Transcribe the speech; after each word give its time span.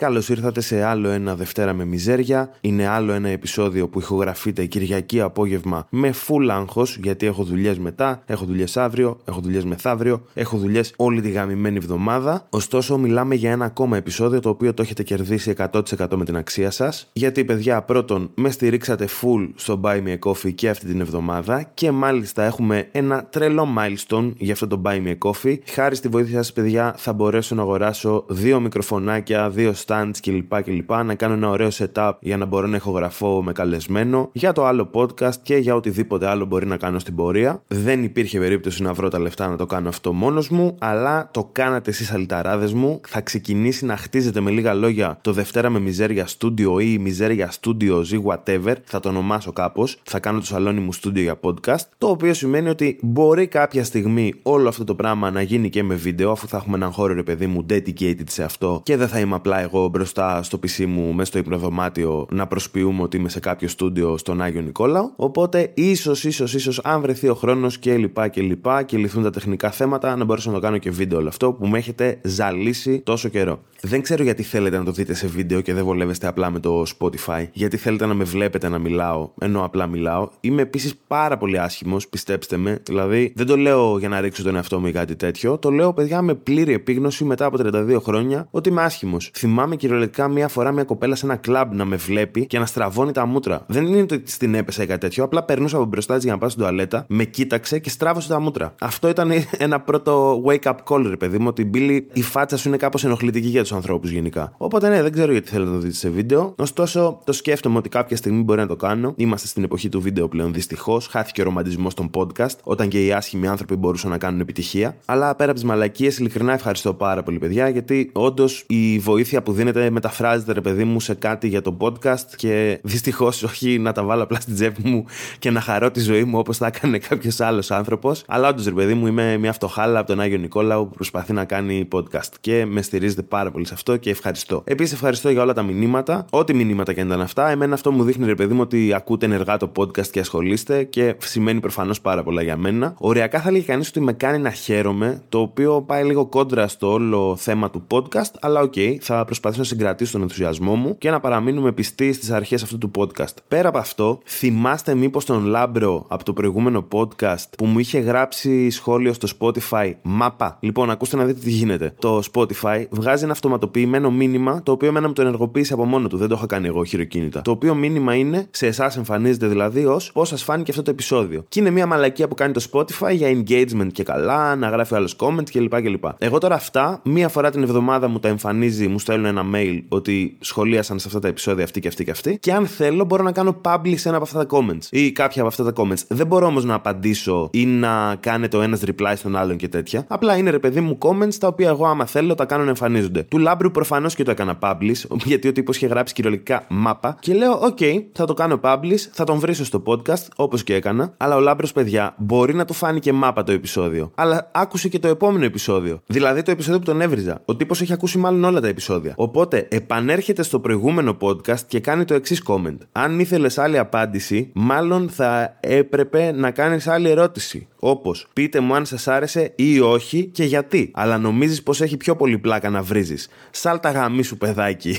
Καλώς 0.00 0.28
ήρθατε 0.28 0.60
σε 0.60 0.82
άλλο 0.82 1.08
ένα 1.08 1.34
Δευτέρα 1.34 1.72
με 1.72 1.84
Μιζέρια. 1.84 2.50
Είναι 2.60 2.86
άλλο 2.86 3.12
ένα 3.12 3.28
επεισόδιο 3.28 3.88
που 3.88 4.00
ηχογραφείται 4.00 4.64
Κυριακή 4.64 5.20
απόγευμα 5.20 5.86
με 5.90 6.14
full 6.26 6.48
άγχος, 6.50 6.96
γιατί 6.96 7.26
έχω 7.26 7.42
δουλειές 7.42 7.78
μετά, 7.78 8.22
έχω 8.26 8.44
δουλειές 8.44 8.76
αύριο, 8.76 9.20
έχω 9.24 9.40
δουλειές 9.40 9.64
μεθαύριο, 9.64 10.24
έχω 10.34 10.56
δουλειές 10.56 10.92
όλη 10.96 11.20
τη 11.20 11.30
γαμημένη 11.30 11.76
εβδομάδα. 11.76 12.46
Ωστόσο, 12.50 12.98
μιλάμε 12.98 13.34
για 13.34 13.50
ένα 13.50 13.64
ακόμα 13.64 13.96
επεισόδιο 13.96 14.40
το 14.40 14.48
οποίο 14.48 14.74
το 14.74 14.82
έχετε 14.82 15.02
κερδίσει 15.02 15.54
100% 15.72 15.82
με 16.16 16.24
την 16.24 16.36
αξία 16.36 16.70
σας. 16.70 17.10
Γιατί, 17.12 17.44
παιδιά, 17.44 17.82
πρώτον, 17.82 18.30
με 18.34 18.50
στηρίξατε 18.50 19.08
full 19.20 19.48
στο 19.54 19.80
Buy 19.84 20.02
Me 20.02 20.16
a 20.18 20.30
Coffee 20.30 20.54
και 20.54 20.68
αυτή 20.68 20.86
την 20.86 21.00
εβδομάδα 21.00 21.70
και 21.74 21.90
μάλιστα 21.90 22.42
έχουμε 22.42 22.88
ένα 22.92 23.24
τρελό 23.24 23.68
milestone 23.78 24.32
για 24.36 24.52
αυτό 24.52 24.66
το 24.66 24.82
Buy 24.84 25.02
Me 25.06 25.14
a 25.18 25.30
Coffee. 25.30 25.56
Χάρη 25.64 25.94
στη 25.94 26.08
βοήθεια 26.08 26.36
σας, 26.36 26.52
παιδιά, 26.52 26.94
θα 26.96 27.12
μπορέσω 27.12 27.54
να 27.54 27.62
αγοράσω 27.62 28.24
δύο 28.28 28.60
μικροφωνάκια, 28.60 29.50
δύο 29.50 29.72
stands 29.90 30.10
κλπ. 30.22 30.62
κλπ. 30.62 30.90
Να 30.90 31.14
κάνω 31.14 31.34
ένα 31.34 31.48
ωραίο 31.48 31.68
setup 31.72 32.12
για 32.20 32.36
να 32.36 32.44
μπορώ 32.44 32.66
να 32.66 32.76
ηχογραφώ 32.76 33.42
με 33.42 33.52
καλεσμένο 33.52 34.30
για 34.32 34.52
το 34.52 34.66
άλλο 34.66 34.90
podcast 34.92 35.34
και 35.42 35.56
για 35.56 35.74
οτιδήποτε 35.74 36.28
άλλο 36.28 36.44
μπορεί 36.44 36.66
να 36.66 36.76
κάνω 36.76 36.98
στην 36.98 37.14
πορεία. 37.14 37.62
Δεν 37.66 38.04
υπήρχε 38.04 38.38
περίπτωση 38.38 38.82
να 38.82 38.92
βρω 38.92 39.08
τα 39.08 39.18
λεφτά 39.18 39.48
να 39.48 39.56
το 39.56 39.66
κάνω 39.66 39.88
αυτό 39.88 40.12
μόνος 40.12 40.48
μου, 40.48 40.76
αλλά 40.78 41.28
το 41.30 41.48
κάνατε 41.52 41.90
εσείς 41.90 42.12
αλυταράδες 42.12 42.72
μου. 42.72 43.00
Θα 43.08 43.20
ξεκινήσει 43.20 43.84
να 43.84 43.96
χτίζεται 43.96 44.40
με 44.40 44.50
λίγα 44.50 44.74
λόγια 44.74 45.18
το 45.20 45.32
Δευτέρα 45.32 45.70
με 45.70 45.78
Μιζέρια 45.78 46.28
Studio 46.38 46.82
ή 46.82 46.98
Μιζέρια 46.98 47.52
Studios 47.60 48.06
ή 48.12 48.22
whatever. 48.24 48.74
Θα 48.84 49.00
το 49.00 49.08
ονομάσω 49.08 49.52
κάπως. 49.52 50.00
Θα 50.02 50.18
κάνω 50.18 50.38
το 50.38 50.44
σαλόνι 50.44 50.80
μου 50.80 50.94
studio 50.94 51.20
για 51.20 51.40
podcast. 51.40 51.84
Το 51.98 52.06
οποίο 52.06 52.34
σημαίνει 52.34 52.68
ότι 52.68 52.98
μπορεί 53.02 53.46
κάποια 53.46 53.84
στιγμή 53.84 54.34
όλο 54.42 54.68
αυτό 54.68 54.84
το 54.84 54.94
πράγμα 54.94 55.30
να 55.30 55.42
γίνει 55.42 55.68
και 55.68 55.82
με 55.82 55.94
βίντεο, 55.94 56.30
αφού 56.30 56.48
θα 56.48 56.56
έχουμε 56.56 56.76
έναν 56.76 56.92
χώρο 56.92 57.14
ρε 57.14 57.22
παιδί 57.22 57.46
μου 57.46 57.66
dedicated 57.70 58.28
σε 58.28 58.42
αυτό 58.42 58.80
και 58.82 58.96
δεν 58.96 59.08
θα 59.08 59.20
είμαι 59.20 59.34
απλά 59.34 59.60
εγώ 59.60 59.79
μπροστά 59.88 60.42
στο 60.42 60.58
PC 60.62 60.86
μου 60.86 61.12
μέσα 61.12 61.30
στο 61.30 61.38
υπνοδωμάτιο 61.38 62.26
να 62.30 62.46
προσποιούμε 62.46 63.02
ότι 63.02 63.16
είμαι 63.16 63.28
σε 63.28 63.40
κάποιο 63.40 63.68
στούντιο 63.68 64.16
στον 64.16 64.42
Άγιο 64.42 64.60
Νικόλαο. 64.60 65.10
Οπότε 65.16 65.70
ίσως, 65.74 66.24
ίσως, 66.24 66.54
ίσως, 66.54 66.80
αν 66.84 67.00
βρεθεί 67.00 67.28
ο 67.28 67.34
χρόνος 67.34 67.78
και 67.78 67.96
λοιπά 67.96 68.28
και 68.28 68.40
λοιπά 68.40 68.82
και 68.82 68.96
λυθούν 68.96 69.22
τα 69.22 69.30
τεχνικά 69.30 69.70
θέματα, 69.70 70.16
να 70.16 70.24
μπορέσω 70.24 70.48
να 70.48 70.54
το 70.54 70.60
κάνω 70.60 70.78
και 70.78 70.90
βίντεο 70.90 71.18
όλο 71.18 71.28
αυτό 71.28 71.52
που 71.52 71.66
με 71.66 71.78
έχετε 71.78 72.18
ζαλίσει 72.22 73.00
τόσο 73.00 73.28
καιρό. 73.28 73.60
Δεν 73.82 74.02
ξέρω 74.02 74.22
γιατί 74.22 74.42
θέλετε 74.42 74.78
να 74.78 74.84
το 74.84 74.92
δείτε 74.92 75.14
σε 75.14 75.26
βίντεο 75.26 75.60
και 75.60 75.74
δεν 75.74 75.84
βολεύεστε 75.84 76.26
απλά 76.26 76.50
με 76.50 76.60
το 76.60 76.84
Spotify. 76.98 77.46
Γιατί 77.52 77.76
θέλετε 77.76 78.06
να 78.06 78.14
με 78.14 78.24
βλέπετε 78.24 78.68
να 78.68 78.78
μιλάω, 78.78 79.30
ενώ 79.40 79.64
απλά 79.64 79.86
μιλάω. 79.86 80.28
Είμαι 80.40 80.62
επίσης 80.62 80.94
πάρα 81.06 81.36
πολύ 81.36 81.58
άσχημος, 81.58 82.08
πιστέψτε 82.08 82.56
με. 82.56 82.82
Δηλαδή, 82.82 83.32
δεν 83.36 83.46
το 83.46 83.56
λέω 83.56 83.98
για 83.98 84.08
να 84.08 84.20
ρίξω 84.20 84.42
τον 84.42 84.56
εαυτό 84.56 84.80
μου 84.80 84.86
ή 84.86 84.92
κάτι 84.92 85.16
τέτοιο. 85.16 85.58
Το 85.58 85.70
λέω, 85.70 85.92
παιδιά, 85.92 86.22
με 86.22 86.34
πλήρη 86.34 86.72
επίγνωση 86.72 87.24
μετά 87.24 87.44
από 87.44 87.58
32 87.62 87.96
χρόνια 88.02 88.48
ότι 88.50 88.68
είμαι 88.68 88.82
άσχημος. 88.82 89.30
Θυμάμαι 89.34 89.69
κυριολεκτικά 89.76 90.28
μία 90.28 90.48
φορά 90.48 90.72
μια 90.72 90.84
κοπέλα 90.84 91.14
σε 91.14 91.26
ένα 91.26 91.36
κλαμπ 91.36 91.74
να 91.74 91.84
με 91.84 91.96
βλέπει 91.96 92.46
και 92.46 92.58
να 92.58 92.66
στραβώνει 92.66 93.12
τα 93.12 93.26
μούτρα. 93.26 93.64
Δεν 93.66 93.86
είναι 93.86 94.00
ότι 94.00 94.22
στην 94.24 94.54
έπεσα 94.54 94.82
ή 94.82 94.86
κάτι 94.86 95.00
τέτοιο. 95.00 95.24
Απλά 95.24 95.42
περνούσα 95.42 95.76
από 95.76 95.84
μπροστά 95.84 96.14
της 96.14 96.24
για 96.24 96.32
να 96.32 96.38
πάω 96.38 96.48
στην 96.48 96.62
τουαλέτα, 96.62 97.04
με 97.08 97.24
κοίταξε 97.24 97.78
και 97.78 97.90
στράβωσε 97.90 98.28
τα 98.28 98.40
μούτρα. 98.40 98.74
Αυτό 98.80 99.08
ήταν 99.08 99.32
ένα 99.58 99.80
πρώτο 99.80 100.42
wake 100.46 100.62
up 100.62 100.74
call, 100.88 101.04
ρε 101.08 101.16
παιδί 101.16 101.38
μου, 101.38 101.46
ότι 101.48 101.64
Μπίλι 101.64 102.06
η 102.12 102.22
φάτσα 102.22 102.56
σου 102.56 102.68
είναι 102.68 102.76
κάπως 102.76 103.04
ενοχλητική 103.04 103.48
για 103.48 103.62
τους 103.62 103.72
ανθρώπους 103.72 104.10
γενικά. 104.10 104.52
Οπότε 104.56 104.88
ναι, 104.88 105.02
δεν 105.02 105.12
ξέρω 105.12 105.32
γιατί 105.32 105.48
θέλετε 105.48 105.70
να 105.70 105.76
το 105.76 105.82
δείτε 105.82 105.94
σε 105.94 106.08
βίντεο. 106.08 106.54
Ωστόσο, 106.58 107.20
το 107.24 107.32
σκέφτομαι 107.32 107.78
ότι 107.78 107.88
κάποια 107.88 108.16
στιγμή 108.16 108.42
μπορεί 108.42 108.60
να 108.60 108.66
το 108.66 108.76
κάνω. 108.76 109.12
Είμαστε 109.16 109.46
στην 109.46 109.64
εποχή 109.64 109.88
του 109.88 110.00
βίντεο 110.00 110.28
πλέον 110.28 110.52
δυστυχώς. 110.52 111.06
Χάθηκε 111.06 111.40
ο 111.40 111.44
ρομαντισμός 111.44 111.94
των 111.94 112.10
podcast, 112.14 112.56
όταν 112.62 112.88
και 112.88 113.04
οι 113.04 113.12
άσχημοι 113.12 113.46
άνθρωποι 113.46 113.76
μπορούσαν 113.76 114.10
να 114.10 114.18
κάνουν 114.18 114.40
επιτυχία. 114.40 114.96
Αλλά 115.04 115.34
πέρα 115.34 115.50
από 115.50 115.60
τις 115.60 115.68
μαλακίες, 115.68 116.18
ειλικρινά 116.18 116.52
ευχαριστώ 116.52 116.94
πάρα 116.94 117.22
πολύ, 117.22 117.38
παιδιά, 117.38 117.68
γιατί 117.68 118.10
όντως 118.12 118.64
η 118.66 118.98
βοήθεια 118.98 119.42
που 119.42 119.52
δίνεται 119.60 119.90
μεταφράζεται, 119.90 120.52
ρε 120.52 120.60
παιδί 120.60 120.84
μου, 120.84 121.00
σε 121.00 121.14
κάτι 121.14 121.48
για 121.48 121.62
το 121.62 121.76
podcast 121.80 122.26
και 122.36 122.78
δυστυχώς 122.82 123.42
όχι 123.42 123.78
να 123.78 123.92
τα 123.92 124.02
βάλω 124.02 124.22
απλά 124.22 124.40
στην 124.40 124.54
τσέπη 124.54 124.88
μου 124.88 125.04
και 125.38 125.50
να 125.50 125.60
χαρώ 125.60 125.90
τη 125.90 126.00
ζωή 126.00 126.24
μου 126.24 126.38
όπως 126.38 126.56
θα 126.56 126.66
έκανε 126.66 126.98
κάποιος 126.98 127.40
άλλος 127.40 127.70
άνθρωπος. 127.70 128.22
Αλλά 128.26 128.48
όντως, 128.48 128.64
ρε 128.64 128.70
παιδί 128.70 128.94
μου, 128.94 129.06
είμαι 129.06 129.36
μια 129.36 129.52
φτωχάλα 129.52 129.98
από 129.98 130.08
τον 130.08 130.20
Άγιο 130.20 130.38
Νικόλαου 130.38 130.88
που 130.88 130.94
προσπαθεί 130.94 131.32
να 131.32 131.44
κάνει 131.44 131.88
podcast 131.92 132.32
και 132.40 132.66
με 132.66 132.82
στηρίζετε 132.82 133.22
πάρα 133.22 133.50
πολύ 133.50 133.66
σε 133.66 133.74
αυτό 133.74 133.96
και 133.96 134.10
ευχαριστώ. 134.10 134.62
Επίσης, 134.64 134.92
ευχαριστώ 134.92 135.30
για 135.30 135.42
όλα 135.42 135.52
τα 135.52 135.62
μηνύματα. 135.62 136.26
Ό,τι 136.30 136.54
μηνύματα 136.54 136.92
και 136.92 137.00
αν 137.00 137.06
ήταν 137.06 137.20
αυτά, 137.20 137.48
εμένα 137.48 137.74
αυτό 137.74 137.92
μου 137.92 138.04
δείχνει, 138.04 138.26
ρε 138.26 138.34
παιδί 138.34 138.54
μου, 138.54 138.60
ότι 138.60 138.94
ακούτε 138.94 139.26
ενεργά 139.26 139.56
το 139.56 139.72
podcast 139.76 140.06
και 140.06 140.20
ασχολείστε 140.20 140.84
και 140.84 141.14
σημαίνει 141.18 141.60
προφανώς 141.60 142.00
πάρα 142.00 142.22
πολλά 142.22 142.42
για 142.42 142.56
μένα. 142.56 142.94
Οριακά 142.98 143.40
θα 143.40 143.48
έλεγε 143.48 143.64
κανείς 143.64 143.88
ότι 143.88 144.00
με 144.00 144.12
κάνει 144.12 144.38
να 144.38 144.50
χαίρομαι, 144.50 145.22
το 145.28 145.40
οποίο 145.40 145.82
πάει 145.86 146.04
λίγο 146.04 146.26
κόντρα 146.26 146.68
στο 146.68 146.92
όλο 146.92 147.36
θέμα 147.36 147.70
του 147.70 147.86
podcast, 147.90 148.32
αλλά 148.40 148.60
OK, 148.60 148.72
okay, 148.76 148.96
θα 149.00 149.24
προσπαθήσω 149.24 149.49
να 149.58 149.64
συγκρατήσω 149.64 150.12
τον 150.12 150.22
ενθουσιασμό 150.22 150.74
μου 150.74 150.98
και 150.98 151.10
να 151.10 151.20
παραμείνουμε 151.20 151.72
πιστοί 151.72 152.12
στις 152.12 152.30
αρχές 152.30 152.62
αυτού 152.62 152.78
του 152.78 152.90
podcast. 152.96 153.34
Πέρα 153.48 153.68
από 153.68 153.78
αυτό, 153.78 154.20
θυμάστε 154.26 154.94
μήπως 154.94 155.24
τον 155.24 155.44
Λάμπρο 155.44 156.04
από 156.08 156.24
το 156.24 156.32
προηγούμενο 156.32 156.88
podcast 156.92 157.48
που 157.58 157.64
μου 157.64 157.78
είχε 157.78 157.98
γράψει 157.98 158.70
σχόλιο 158.70 159.12
στο 159.12 159.28
Spotify 159.38 159.92
μάπα. 160.02 160.58
Λοιπόν, 160.60 160.90
ακούστε 160.90 161.16
να 161.16 161.24
δείτε 161.24 161.40
τι 161.40 161.50
γίνεται. 161.50 161.94
Το 161.98 162.22
Spotify 162.32 162.84
βγάζει 162.90 163.22
ένα 163.22 163.32
αυτοματοποιημένο 163.32 164.10
μήνυμα 164.10 164.62
το 164.62 164.72
οποίο 164.72 164.88
εμένα 164.88 165.06
μου 165.06 165.12
το 165.12 165.22
ενεργοποίησε 165.22 165.72
από 165.72 165.84
μόνο 165.84 166.08
του. 166.08 166.16
Δεν 166.16 166.28
το 166.28 166.34
είχα 166.34 166.46
κάνει 166.46 166.66
εγώ 166.66 166.84
χειροκίνητα. 166.84 167.42
Το 167.42 167.50
οποίο 167.50 167.74
μήνυμα 167.74 168.14
είναι 168.14 168.46
σε 168.50 168.66
εσάς 168.66 168.96
εμφανίζεται 168.96 169.46
δηλαδή 169.46 169.86
ως 169.86 170.12
πώς 170.12 170.28
σας 170.28 170.42
φάνηκε 170.42 170.70
αυτό 170.70 170.82
το 170.82 170.90
επεισόδιο. 170.90 171.44
Και 171.48 171.60
είναι 171.60 171.70
μια 171.70 171.86
μαλακία 171.86 172.28
που 172.28 172.34
κάνει 172.34 172.52
το 172.52 172.66
Spotify 172.72 173.12
για 173.12 173.28
engagement 173.28 173.88
και 173.92 174.02
καλά, 174.02 174.56
να 174.56 174.68
γράφει 174.68 174.94
άλλος 174.94 175.16
comment 175.18 175.50
κλπ. 175.52 175.80
κλπ. 175.80 176.04
Εγώ 176.18 176.38
τώρα 176.38 176.54
αυτά 176.54 177.00
μία 177.04 177.28
φορά 177.28 177.50
την 177.50 177.62
εβδομάδα 177.62 178.08
μου 178.08 178.18
τα 178.18 178.28
εμφανίζει, 178.28 178.88
μου 178.88 178.98
στέλνουν 178.98 179.29
ένα 179.30 179.44
mail 179.54 179.80
ότι 179.88 180.36
σχολίασαν 180.40 180.98
σε 180.98 181.06
αυτά 181.06 181.18
τα 181.18 181.28
επεισόδια 181.28 181.64
αυτή 181.64 181.80
και 181.80 181.88
αυτή 181.88 182.04
και 182.04 182.10
αυτή. 182.10 182.38
Και 182.38 182.52
αν 182.52 182.66
θέλω, 182.66 183.04
μπορώ 183.04 183.22
να 183.22 183.32
κάνω 183.32 183.60
publish 183.64 184.04
ένα 184.04 184.16
από 184.16 184.24
αυτά 184.24 184.46
τα 184.46 184.56
comments 184.56 184.86
ή 184.90 185.12
κάποια 185.12 185.42
από 185.42 185.50
αυτά 185.50 185.72
τα 185.72 185.82
comments. 185.82 186.02
Δεν 186.08 186.26
μπορώ 186.26 186.46
όμως 186.46 186.64
να 186.64 186.74
απαντήσω 186.74 187.48
ή 187.52 187.66
να 187.66 188.16
κάνετε 188.20 188.56
ο 188.56 188.62
ένας 188.62 188.80
reply 188.86 189.12
στον 189.16 189.36
άλλον 189.36 189.56
και 189.56 189.68
τέτοια. 189.68 190.04
Απλά 190.08 190.36
είναι 190.36 190.50
ρε 190.50 190.58
παιδί 190.58 190.80
μου 190.80 190.98
comments 191.00 191.34
τα 191.34 191.46
οποία 191.46 191.68
εγώ 191.68 191.86
άμα 191.86 192.06
θέλω 192.06 192.34
τα 192.34 192.44
κάνω 192.44 192.62
να 192.62 192.68
εμφανίζονται. 192.68 193.22
Του 193.22 193.38
Λάμπρου 193.38 193.70
προφανώς 193.70 194.14
και 194.14 194.22
το 194.22 194.30
έκανα 194.30 194.58
publish, 194.62 195.16
γιατί 195.30 195.48
ο 195.48 195.52
τύπος 195.52 195.76
είχε 195.76 195.86
γράψει 195.86 196.14
κυριολεκτικά 196.14 196.64
μάπα. 196.68 197.16
Και 197.20 197.34
λέω, 197.34 197.60
OK, 197.62 198.02
θα 198.12 198.24
το 198.24 198.34
κάνω 198.34 198.60
publish, 198.62 199.00
θα 199.12 199.24
τον 199.24 199.38
βρίσω 199.38 199.64
στο 199.64 199.82
podcast, 199.86 200.26
όπως 200.36 200.62
και 200.62 200.74
έκανα. 200.74 201.14
Αλλά 201.16 201.36
ο 201.36 201.40
Λάμπρος, 201.40 201.72
παιδιά, 201.72 202.14
μπορεί 202.18 202.54
να 202.54 202.64
του 202.64 202.72
φάνηκε 202.72 203.12
μάπα 203.12 203.42
το 203.42 203.52
επεισόδιο. 203.52 204.10
Αλλά 204.14 204.50
άκουσε 204.52 204.88
και 204.88 204.98
το 204.98 205.08
επόμενο 205.08 205.44
επεισόδιο. 205.44 206.00
Δηλαδή 206.06 206.42
το 206.42 206.50
επεισόδιο 206.50 206.78
που 206.78 206.84
τον 206.84 207.00
έβριζα. 207.00 207.42
Ο 207.44 207.56
τύπος 207.56 207.80
έχει 207.80 207.92
ακούσει 207.92 208.18
μάλλον 208.18 208.44
όλα 208.44 208.60
τα 208.60 208.68
επεισόδια. 208.68 209.14
Οπότε 209.22 209.68
επανέρχεται 209.70 210.42
στο 210.42 210.60
προηγούμενο 210.60 211.16
podcast 211.20 211.60
και 211.66 211.80
κάνει 211.80 212.04
το 212.04 212.14
εξής 212.14 212.42
comment. 212.46 212.76
Αν 212.92 213.20
ήθελε 213.20 213.48
άλλη 213.56 213.78
απάντηση, 213.78 214.50
μάλλον 214.54 215.08
θα 215.08 215.56
έπρεπε 215.60 216.32
να 216.32 216.50
κάνεις 216.50 216.86
άλλη 216.86 217.08
ερώτηση. 217.08 217.68
Όπως, 217.78 218.28
πείτε 218.32 218.60
μου 218.60 218.74
αν 218.74 218.86
σας 218.86 219.08
άρεσε 219.08 219.52
ή 219.56 219.80
όχι 219.80 220.24
και 220.24 220.44
γιατί. 220.44 220.90
Αλλά 220.94 221.18
νομίζεις 221.18 221.62
πως 221.62 221.80
έχει 221.80 221.96
πιο 221.96 222.16
πολύ 222.16 222.38
πλάκα 222.38 222.70
να 222.70 222.82
βρίζεις. 222.82 223.28
Σάλτα 223.50 223.90
γαμί 223.90 224.22
σου, 224.22 224.36
παιδάκι. 224.36 224.96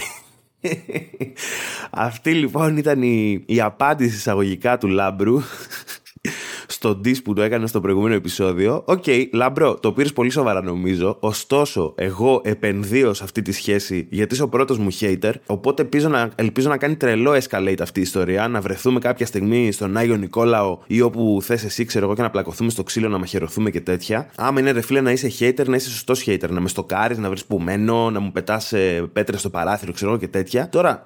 Αυτή 1.92 2.34
λοιπόν 2.34 2.78
ήταν 2.78 3.02
η, 3.02 3.44
η 3.46 3.62
απάντηση 3.62 4.16
εισαγωγικά 4.16 4.78
του 4.78 4.88
Λάμπρου 4.88 5.42
στο 6.72 7.02
diss 7.06 7.24
που 7.24 7.34
το 7.34 7.42
έκανε 7.42 7.68
στο 7.68 7.82
προηγούμενο 7.82 8.16
επεισόδιο. 8.16 8.84
OK, 8.86 9.04
okay, 9.06 9.26
Λάμπρο, 9.32 9.76
το 9.80 9.92
πήρες 9.92 10.14
πολύ 10.14 10.30
σοβαρά 10.30 10.64
νομίζω. 10.64 11.18
Ωστόσο, 11.20 11.94
εγώ 11.98 12.42
επενδύω 12.44 13.14
σε 13.14 13.24
αυτή 13.24 13.42
τη 13.42 13.52
σχέση 13.52 14.08
γιατί 14.10 14.34
είσαι 14.34 14.44
ο 14.44 14.50
πρώτος 14.50 14.78
μου 14.78 14.88
hater. 15.00 15.32
Οπότε 15.46 15.82
ελπίζω 15.82 16.10
να, 16.10 16.30
ελπίζω 16.36 16.70
να 16.70 16.78
κάνει 16.78 16.96
τρελό 16.96 17.32
escalate 17.32 17.82
αυτή 17.82 18.00
η 18.00 18.02
ιστορία. 18.02 18.48
Να 18.48 18.62
βρεθούμε 18.62 19.00
κάποια 19.00 19.26
στιγμή 19.26 19.72
στον 19.72 19.98
Άγιο 19.98 20.16
Νικόλαο 20.16 20.80
ή 20.88 21.02
όπου 21.02 21.40
θες 21.42 21.64
εσύ, 21.64 21.86
ξέρω 21.86 22.06
εγώ, 22.06 22.16
και 22.16 22.22
να 22.22 22.30
πλακωθούμε 22.30 22.70
στο 22.70 22.84
ξύλο, 22.84 23.10
να 23.10 23.18
μαχαιρωθούμε 23.18 23.70
και 23.70 23.82
τέτοια. 23.82 24.30
Άμα 24.36 24.60
είναι 24.60 24.72
ρε 24.72 24.82
φίλε 24.82 25.02
να 25.02 25.12
είσαι 25.12 25.32
hater, 25.40 25.66
να 25.66 25.76
είσαι 25.76 25.90
σωστός 25.90 26.24
hater. 26.28 26.50
Να 26.50 26.60
με 26.60 26.68
στοκάρεις, 26.68 27.18
να 27.18 27.30
βρεις 27.30 27.46
που 27.46 27.60
μένω, 27.60 28.10
να 28.10 28.20
μου 28.20 28.32
πετάς 28.32 28.74
ε, 28.74 29.10
πέτρες 29.14 29.40
στο 29.40 29.50
παράθυρο, 29.50 29.92
ξέρω 29.92 30.12
εγώ 30.12 30.20
και 30.20 30.28
τέτοια. 30.28 30.70
Τώρα, 30.70 31.04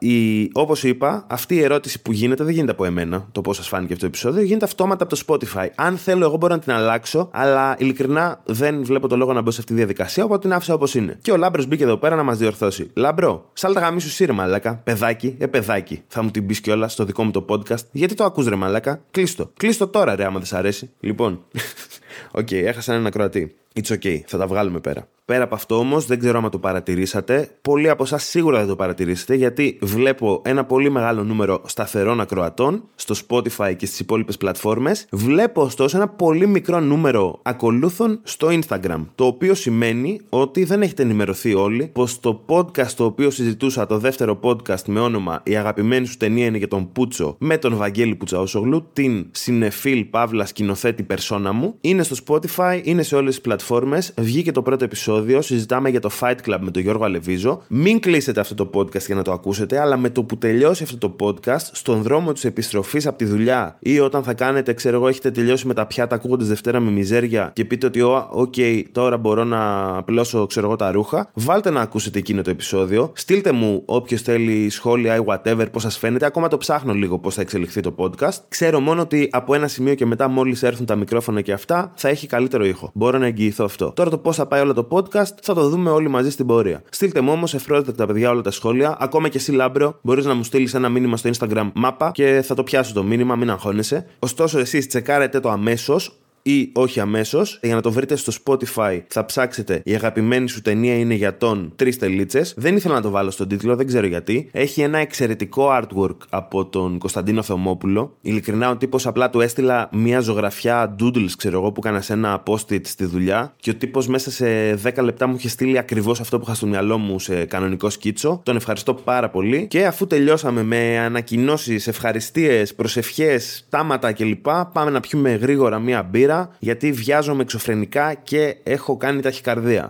όπως 0.54 0.84
είπα, 0.84 1.26
αυτή 1.30 1.56
η 1.56 1.62
ερώτηση 1.62 2.02
που 2.02 2.12
γίνεται 2.12 2.44
δεν 2.44 2.54
γίνεται 2.54 2.72
από 2.72 2.86
εμένα, 2.86 3.28
το 3.32 3.42
πώς 3.42 3.56
σας 3.56 3.68
φάνηκε 3.68 3.94
αυτό 3.94 4.06
το 4.06 4.12
επεισόδιο, 4.12 4.44
γίνεται 4.44 4.66
αυτόματα 4.66 5.04
από 5.04 5.16
το 5.16 5.22
Spotify. 5.28 5.55
Αν 5.76 5.98
θέλω, 5.98 6.26
εγώ 6.26 6.38
μπορώ 6.38 6.54
να 6.54 6.60
την 6.60 6.72
αλλάξω, 6.72 7.30
αλλά 7.32 7.76
ειλικρινά 7.78 8.42
δεν 8.46 8.84
βλέπω 8.84 9.08
το 9.08 9.18
λόγο 9.18 9.34
να 9.34 9.42
μπω 9.42 9.52
σε 9.52 9.60
αυτή 9.60 9.72
τη 9.72 9.78
διαδικασία, 9.78 10.24
οπότε 10.24 10.42
την 10.42 10.54
άφησα 10.54 10.74
όπως 10.74 10.96
είναι. 10.96 11.18
Και 11.22 11.32
ο 11.32 11.38
Λάμπρος 11.38 11.66
μπήκε 11.66 11.84
εδώ 11.84 11.98
πέρα 11.98 12.16
να 12.16 12.24
μας 12.24 12.38
διορθώσει. 12.38 12.92
Λάμπρο, 12.94 13.50
σάλτα 13.54 13.80
γαμήσου 13.80 14.10
ρε 14.10 14.32
μαλάκα. 14.32 14.76
Παιδάκι, 14.84 15.36
ε 15.40 15.48
παιδάκι. 15.48 16.04
Θα 16.08 16.24
μου 16.24 16.32
την 16.32 16.46
πεις 16.46 16.60
κιόλας 16.60 16.92
στο 16.94 17.04
δικό 17.04 17.24
μου 17.24 17.32
το 17.32 17.46
podcast. 17.50 17.86
Γιατί 17.92 18.14
το 18.14 18.24
ακούς 18.24 18.48
ρε 18.48 18.56
μαλάκα; 18.56 19.02
Κλείστο. 19.12 19.52
Κλείστο 19.58 19.88
τώρα 19.88 20.16
ρε, 20.16 20.26
άμα 20.26 20.38
δεν 20.38 20.48
σ' 20.48 20.54
αρέσει. 20.54 20.90
Λοιπόν. 21.00 21.44
OK, 22.32 22.48
okay, 22.52 22.64
έχασα 22.64 22.94
έναν 22.94 23.06
ακροατή. 23.06 23.56
It's 23.82 23.94
okay, 23.94 24.20
θα 24.26 24.38
τα 24.38 24.48
βγάλουμε 24.48 24.80
πέρα. 24.80 25.08
Πέρα 25.28 25.44
από 25.44 25.56
αυτό 25.56 25.78
όμως, 25.78 26.06
δεν 26.06 26.20
ξέρω 26.20 26.38
αν 26.38 26.50
το 26.50 26.60
παρατηρήσατε. 26.60 27.50
Πολλοί 27.62 27.90
από 27.90 28.04
εσάς 28.04 28.24
σίγουρα 28.24 28.60
δεν 28.60 28.68
το 28.68 28.76
παρατηρήσετε, 28.76 29.36
γιατί 29.36 29.80
βλέπω 29.82 30.42
ένα 30.46 30.66
πολύ 30.66 30.90
μεγάλο 30.90 31.24
νούμερο 31.24 31.62
σταθερών 31.66 32.22
ακροατών 32.22 32.84
στο 32.96 33.16
Spotify 33.28 33.74
και 33.78 33.86
στις 33.86 34.00
υπόλοιπες 34.00 34.38
πλατφόρμες. 34.38 35.08
Βλέπω 35.12 35.62
ωστόσο 35.62 35.98
ένα 35.98 36.08
πολύ 36.08 36.48
μικρό 36.48 36.80
νούμερο 36.80 37.40
ακολούθων 37.42 38.20
στο 38.24 38.48
Instagram. 38.52 39.06
Το 39.16 39.26
οποίο 39.26 39.54
σημαίνει 39.54 40.22
ότι 40.30 40.64
δεν 40.64 40.82
έχετε 40.82 41.04
ενημερωθεί 41.04 41.54
όλοι 41.54 41.90
πως 41.94 42.20
το 42.20 42.46
podcast 42.48 42.92
το 42.96 43.06
οποίο 43.06 43.30
συζητούσα, 43.30 43.86
το 43.86 43.98
δεύτερο 43.98 44.40
podcast 44.44 44.84
με 44.86 45.00
όνομα 45.00 45.42
Η 45.44 45.56
αγαπημένη 45.56 46.06
σου 46.06 46.18
ταινία 46.18 46.46
είναι 46.46 46.58
για 46.58 46.68
τον 46.68 46.92
Πούτσο 46.92 47.36
με 47.40 47.58
τον 47.58 47.76
Βαγγέλη 47.76 48.16
Πουτσαόσογλου, 48.16 48.90
την 48.94 49.28
σινεφίλ 49.32 50.06
παύλα 50.06 50.46
σκηνοθέτη 50.46 51.04
περσόνα 51.04 51.52
μου, 51.52 51.76
είναι 51.82 52.04
στο 52.04 52.16
Spotify, 52.28 52.82
είναι 52.84 53.04
σε 53.04 53.16
όλες 53.16 53.34
τις 53.34 53.42
πλατφόρμες. 53.42 54.14
Βγήκε 54.18 54.52
το 54.52 54.62
πρώτο 54.62 54.84
επεισόδιο 54.84 55.14
επεισόδιο 55.16 55.42
συζητάμε 55.42 55.90
για 55.90 56.00
το 56.00 56.10
Fight 56.20 56.36
Club 56.46 56.58
με 56.60 56.72
τον 56.72 56.82
Γιώργο 56.82 57.04
Αλεβίζο. 57.04 57.62
Μην 57.68 58.00
κλείσετε 58.00 58.40
αυτό 58.40 58.56
το 58.56 58.70
podcast 58.74 59.06
για 59.06 59.16
να 59.16 59.22
το 59.22 59.32
ακούσετε, 59.32 59.80
αλλά 59.80 59.98
με 59.98 60.10
το 60.10 60.24
που 60.24 60.38
τελειώσει 60.38 60.84
αυτό 60.84 60.98
το 60.98 61.16
podcast, 61.20 61.70
στον 61.72 62.02
δρόμο 62.02 62.32
της 62.32 62.46
επιστροφής 62.46 63.08
από 63.08 63.18
τη 63.18 63.26
δουλειά 63.26 63.78
ή 63.80 64.00
όταν 64.00 64.24
θα 64.24 64.34
κάνετε, 64.34 64.74
ξέρω 64.74 64.96
εγώ, 64.96 65.08
έχετε 65.08 65.32
τελειώσει 65.32 65.68
με 65.68 65.74
τα 65.74 65.86
πιάτα 65.86 66.16
ακούγοντας 66.16 66.48
Δευτέρα 66.48 66.80
με 66.80 66.92
μιζέρια 66.92 67.52
και 67.54 67.66
πείτε 67.66 67.86
ότι, 67.86 68.02
OK, 68.02 68.54
okay, 68.58 68.84
τώρα 68.92 69.18
μπορώ 69.18 69.44
να 69.44 69.88
απλώσω, 69.98 70.46
ξέρω 70.46 70.66
εγώ, 70.66 70.76
τα 70.76 70.92
ρούχα, 70.92 71.30
βάλτε 71.34 71.70
να 71.70 71.82
ακούσετε 71.82 72.20
εκείνο 72.20 72.42
το 72.42 72.50
επεισόδιο. 72.50 73.12
Στείλτε 73.16 73.52
μου 73.52 73.84
όποιος 73.86 74.22
θέλει 74.22 74.70
σχόλια 74.70 75.16
ή 75.16 75.20
whatever, 75.26 75.66
πώς 75.72 75.82
σας 75.82 75.98
φαίνεται. 75.98 76.26
Ακόμα 76.26 76.48
το 76.48 76.58
ψάχνω 76.58 76.94
λίγο 76.94 77.20
πώς 77.20 77.36
θα 77.36 77.42
εξελιχθεί 77.42 77.82
το 77.82 77.96
podcast. 77.98 78.38
Ξέρω 78.48 78.80
μόνο 78.80 79.02
ότι 79.02 79.30
από 79.32 79.54
ένα 79.54 79.68
σημείο 79.68 79.96
και 79.96 80.06
μετά, 80.06 80.28
μόλις 80.28 80.64
έρθουν 80.64 80.86
τα 80.86 80.96
μικρόφωνα 80.96 81.42
και 81.42 81.52
αυτά, 81.52 81.92
θα 81.96 82.10
έχει 82.10 82.28
καλύτερο 82.28 82.66
ήχο. 82.66 82.92
Μπορώ 82.94 83.18
να 83.18 83.26
εγγυηθώ 83.26 83.66
αυτό. 83.66 83.92
Τώρα 83.92 84.10
το 84.10 84.18
πώς 84.18 84.36
θα 84.36 84.46
πάει 84.46 84.62
όλο 84.62 84.74
το 84.74 84.88
podcast 84.92 85.05
podcast 85.06 85.34
θα 85.42 85.54
το 85.54 85.70
δούμε 85.70 85.90
όλοι 85.90 86.08
μαζί 86.08 86.32
στην 86.32 86.46
πορεία. 86.46 86.84
Στείλτε 86.90 87.22
μου 87.22 87.32
όμως 87.32 87.54
ευπρόσδεκτα 87.54 88.06
παιδιά 88.06 88.30
όλα 88.30 88.42
τα 88.42 88.52
σχόλια. 88.52 88.98
Ακόμα 89.00 89.30
και 89.30 89.38
εσύ 89.38 89.52
Λάμπρο, 89.52 90.00
μπορείς 90.02 90.26
να 90.26 90.34
μου 90.34 90.44
στείλεις 90.44 90.74
ένα 90.74 90.90
μήνυμα 90.90 91.18
στο 91.18 91.30
Instagram 91.38 91.72
μάπα 91.74 92.12
και 92.12 92.42
θα 92.46 92.56
το 92.56 92.64
πιάσω 92.64 92.94
το 92.94 93.04
μήνυμα, 93.04 93.36
μην 93.36 93.50
αγχώνεσαι. 93.50 94.06
Ωστόσο, 94.20 94.60
εσείς 94.60 94.88
τσεκάρετε 94.88 95.40
το 95.40 95.50
αμέσως 95.50 96.20
ή 96.48 96.70
όχι 96.74 97.00
αμέσως. 97.00 97.60
Για 97.62 97.76
να 97.76 97.82
το 97.82 97.92
βρείτε 97.92 98.16
στο 98.16 98.34
Spotify, 98.44 99.02
θα 99.08 99.26
ψάξετε 99.26 99.82
Η 99.84 99.96
αγαπημένη 99.96 100.50
σου 100.50 100.62
ταινία 100.62 100.98
είναι 100.98 101.14
για 101.14 101.38
τον 101.38 101.74
τρεις 101.76 101.98
τελίτσες. 101.98 102.54
Δεν 102.58 102.76
ήθελα 102.76 102.94
να 102.94 103.02
το 103.02 103.10
βάλω 103.10 103.32
στον 103.32 103.48
τίτλο, 103.48 103.76
δεν 103.76 103.88
ξέρω 103.88 104.06
γιατί. 104.08 104.50
Έχει 104.52 104.82
ένα 104.82 104.98
εξαιρετικό 104.98 105.68
artwork 105.72 106.18
από 106.30 106.66
τον 106.66 106.98
Κωνσταντίνο 106.98 107.42
Θεομόπουλο. 107.42 108.18
Ειλικρινά, 108.22 108.70
ο 108.70 108.78
τύπος 108.78 109.08
απλά 109.08 109.30
του 109.30 109.42
έστειλα 109.42 109.90
μια 109.92 110.20
ζωγραφιά 110.20 110.96
doodles, 111.00 111.30
ξέρω 111.38 111.60
εγώ, 111.60 111.72
που 111.72 111.82
έκανα 111.84 112.02
σε 112.02 112.14
ένα 112.14 112.44
post-it 112.48 112.88
στη 112.88 113.06
δουλειά. 113.06 113.54
Και 113.60 113.70
ο 113.70 113.76
τύπος 113.76 114.08
μέσα 114.08 114.32
σε 114.32 114.74
10 114.84 115.04
λεπτά 115.04 115.28
μου 115.28 115.36
είχε 115.36 115.50
στείλει 115.50 115.78
ακριβώς 115.78 116.20
αυτό 116.20 116.38
που 116.38 116.44
είχα 116.46 116.56
στο 116.56 116.68
μυαλό 116.68 116.98
μου 116.98 117.20
σε 117.20 117.46
κανονικό 117.46 117.90
σκίτσο. 117.90 118.42
Τον 118.44 118.56
ευχαριστώ 118.56 118.94
πάρα 118.94 119.30
πολύ. 119.30 119.68
Και 119.68 119.86
αφού 119.86 120.08
τελειώσαμε 120.08 120.64
με 120.64 121.00
ανακοινώσεις, 121.00 121.88
ευχαριστίες, 121.88 122.76
προσευχές, 122.76 123.66
τάματα 123.70 124.14
κλπ., 124.14 124.46
πάμε 124.74 124.92
να 124.92 125.00
πιούμε 125.00 125.36
γρήγορα 125.36 125.80
μία 125.80 126.04
μπύρα 126.04 126.35
γιατί 126.60 126.92
βιάζομαι 126.92 127.42
εξωφρενικά 127.42 128.14
και 128.14 128.56
έχω 128.64 128.98
κάνει 128.98 129.22
ταχυκαρδία. 129.22 129.88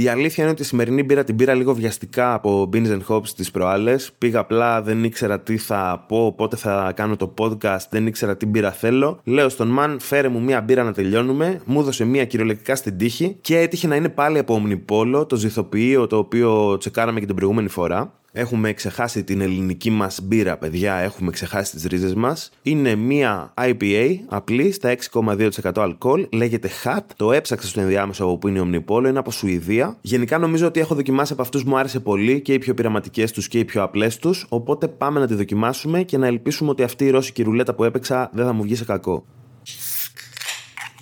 Η 0.00 0.08
αλήθεια 0.08 0.42
είναι 0.42 0.52
ότι 0.52 0.62
η 0.62 0.64
σημερινή 0.64 1.02
μπύρα 1.02 1.24
την 1.24 1.36
πήρα 1.36 1.54
λίγο 1.54 1.74
βιαστικά 1.74 2.34
από 2.34 2.68
Beans 2.72 2.86
and 2.86 3.00
Hops 3.08 3.28
τις 3.28 3.50
προάλλες. 3.50 4.12
Πήγα 4.18 4.40
απλά, 4.40 4.82
δεν 4.82 5.04
ήξερα 5.04 5.40
τι 5.40 5.56
θα 5.56 6.04
πω, 6.08 6.34
πότε 6.34 6.56
θα 6.56 6.92
κάνω 6.96 7.16
το 7.16 7.34
podcast, 7.38 7.84
δεν 7.90 8.06
ήξερα 8.06 8.36
τι 8.36 8.46
μπύρα 8.46 8.72
θέλω. 8.72 9.20
Λέω 9.24 9.48
στον 9.48 9.68
Μαν, 9.68 10.00
φέρε 10.00 10.28
μου 10.28 10.40
μία 10.42 10.60
μπύρα 10.60 10.82
να 10.82 10.92
τελειώνουμε. 10.92 11.60
Μου 11.64 11.80
έδωσε 11.80 12.04
μία 12.04 12.24
κυριολεκτικά 12.24 12.76
στην 12.76 12.98
τύχη 12.98 13.36
και 13.40 13.58
έτυχε 13.58 13.86
να 13.86 13.96
είναι 13.96 14.08
πάλι 14.08 14.38
από 14.38 14.62
Omnipolo, 14.64 15.28
το 15.28 15.36
ζυθοποιείο 15.36 16.06
το 16.06 16.16
οποίο 16.16 16.76
τσεκάραμε 16.78 17.20
και 17.20 17.26
την 17.26 17.34
προηγούμενη 17.34 17.68
φορά. 17.68 18.12
Έχουμε 18.32 18.72
ξεχάσει 18.72 19.24
την 19.24 19.40
ελληνική 19.40 19.90
μας 19.90 20.20
μπύρα, 20.22 20.56
παιδιά, 20.56 20.94
έχουμε 20.94 21.30
ξεχάσει 21.30 21.72
τις 21.72 21.84
ρίζες 21.84 22.14
μας. 22.14 22.50
Είναι 22.62 22.94
μία 22.94 23.54
IPA, 23.60 24.16
απλή, 24.28 24.72
στα 24.72 24.96
6,2% 25.12 25.48
αλκοόλ, 25.76 26.26
λέγεται 26.32 26.70
HAT. 26.84 27.00
Το 27.16 27.32
έψαξα 27.32 27.68
στο 27.68 27.80
ενδιάμεσο 27.80 28.24
από 28.24 28.38
που 28.38 28.48
είναι 28.48 28.58
η 28.58 28.62
Omnipolo, 28.86 29.04
είναι 29.08 29.18
από 29.18 29.30
Σουηδία. 29.30 29.96
Γενικά 30.00 30.38
νομίζω 30.38 30.66
ότι 30.66 30.80
έχω 30.80 30.94
δοκιμάσει 30.94 31.32
από 31.32 31.42
αυτούς 31.42 31.64
μου 31.64 31.78
άρεσε 31.78 32.00
πολύ 32.00 32.40
και 32.40 32.52
οι 32.52 32.58
πιο 32.58 32.74
πειραματικές 32.74 33.32
τους 33.32 33.48
και 33.48 33.58
οι 33.58 33.64
πιο 33.64 33.82
απλές 33.82 34.16
τους, 34.16 34.46
οπότε 34.48 34.88
πάμε 34.88 35.20
να 35.20 35.26
τη 35.26 35.34
δοκιμάσουμε 35.34 36.02
και 36.02 36.18
να 36.18 36.26
ελπίσουμε 36.26 36.70
ότι 36.70 36.82
αυτή 36.82 37.04
η 37.04 37.10
ρώσικη 37.10 37.42
ρουλέτα 37.42 37.74
που 37.74 37.84
έπαιξα 37.84 38.30
δεν 38.32 38.44
θα 38.44 38.52
μου 38.52 38.62
βγει 38.62 38.74
σε 38.74 38.84
κακό 38.84 39.24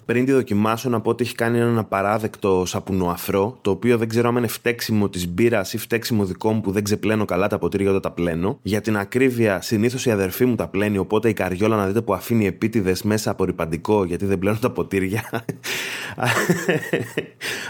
πριν 0.09 0.25
τη 0.25 0.33
δοκιμάσω 0.33 0.89
να 0.89 1.01
πω 1.01 1.11
ότι 1.11 1.25
έχει 1.25 1.35
κάνει 1.35 1.59
έναν 1.59 1.79
απαράδεκτο 1.79 2.65
σαπουνοαφρό, 2.67 3.59
το 3.61 3.71
οποίο 3.71 3.99
δεν 3.99 4.09
ξέρω 4.09 4.29
αν 4.29 4.37
είναι 4.37 4.47
φταίξιμο 4.47 5.09
της 5.09 5.29
μπύρας 5.29 5.73
ή 5.73 5.79
φταίξιμο 5.79 6.25
δικό 6.25 6.53
μου 6.53 6.61
που 6.61 6.71
δεν 6.71 6.85
ξεπλένω 6.85 7.25
καλά 7.25 7.47
τα 7.47 7.59
ποτήρια 7.59 7.89
όταν 7.89 8.01
τα 8.01 8.11
πλένω. 8.11 8.59
Για 8.63 8.81
την 8.81 8.97
ακρίβεια, 8.97 9.61
συνήθως 9.61 10.07
η 10.07 10.11
αδερφή 10.11 10.45
μου 10.45 10.55
τα 10.55 10.69
πλένει, 10.69 10.99
οπότε 10.99 11.29
η 11.29 11.33
καριόλα 11.33 11.77
να 11.77 11.87
δείτε 11.87 12.01
που 12.01 12.15
αφήνει 12.15 12.47
επίτηδες 12.47 13.03
μέσα 13.03 13.31
από 13.31 13.45
ρηπαντικό 13.45 14.05
γιατί 14.05 14.25
δεν 14.25 14.39
πλένω 14.39 14.57
τα 14.61 14.71
ποτήρια. 14.71 15.25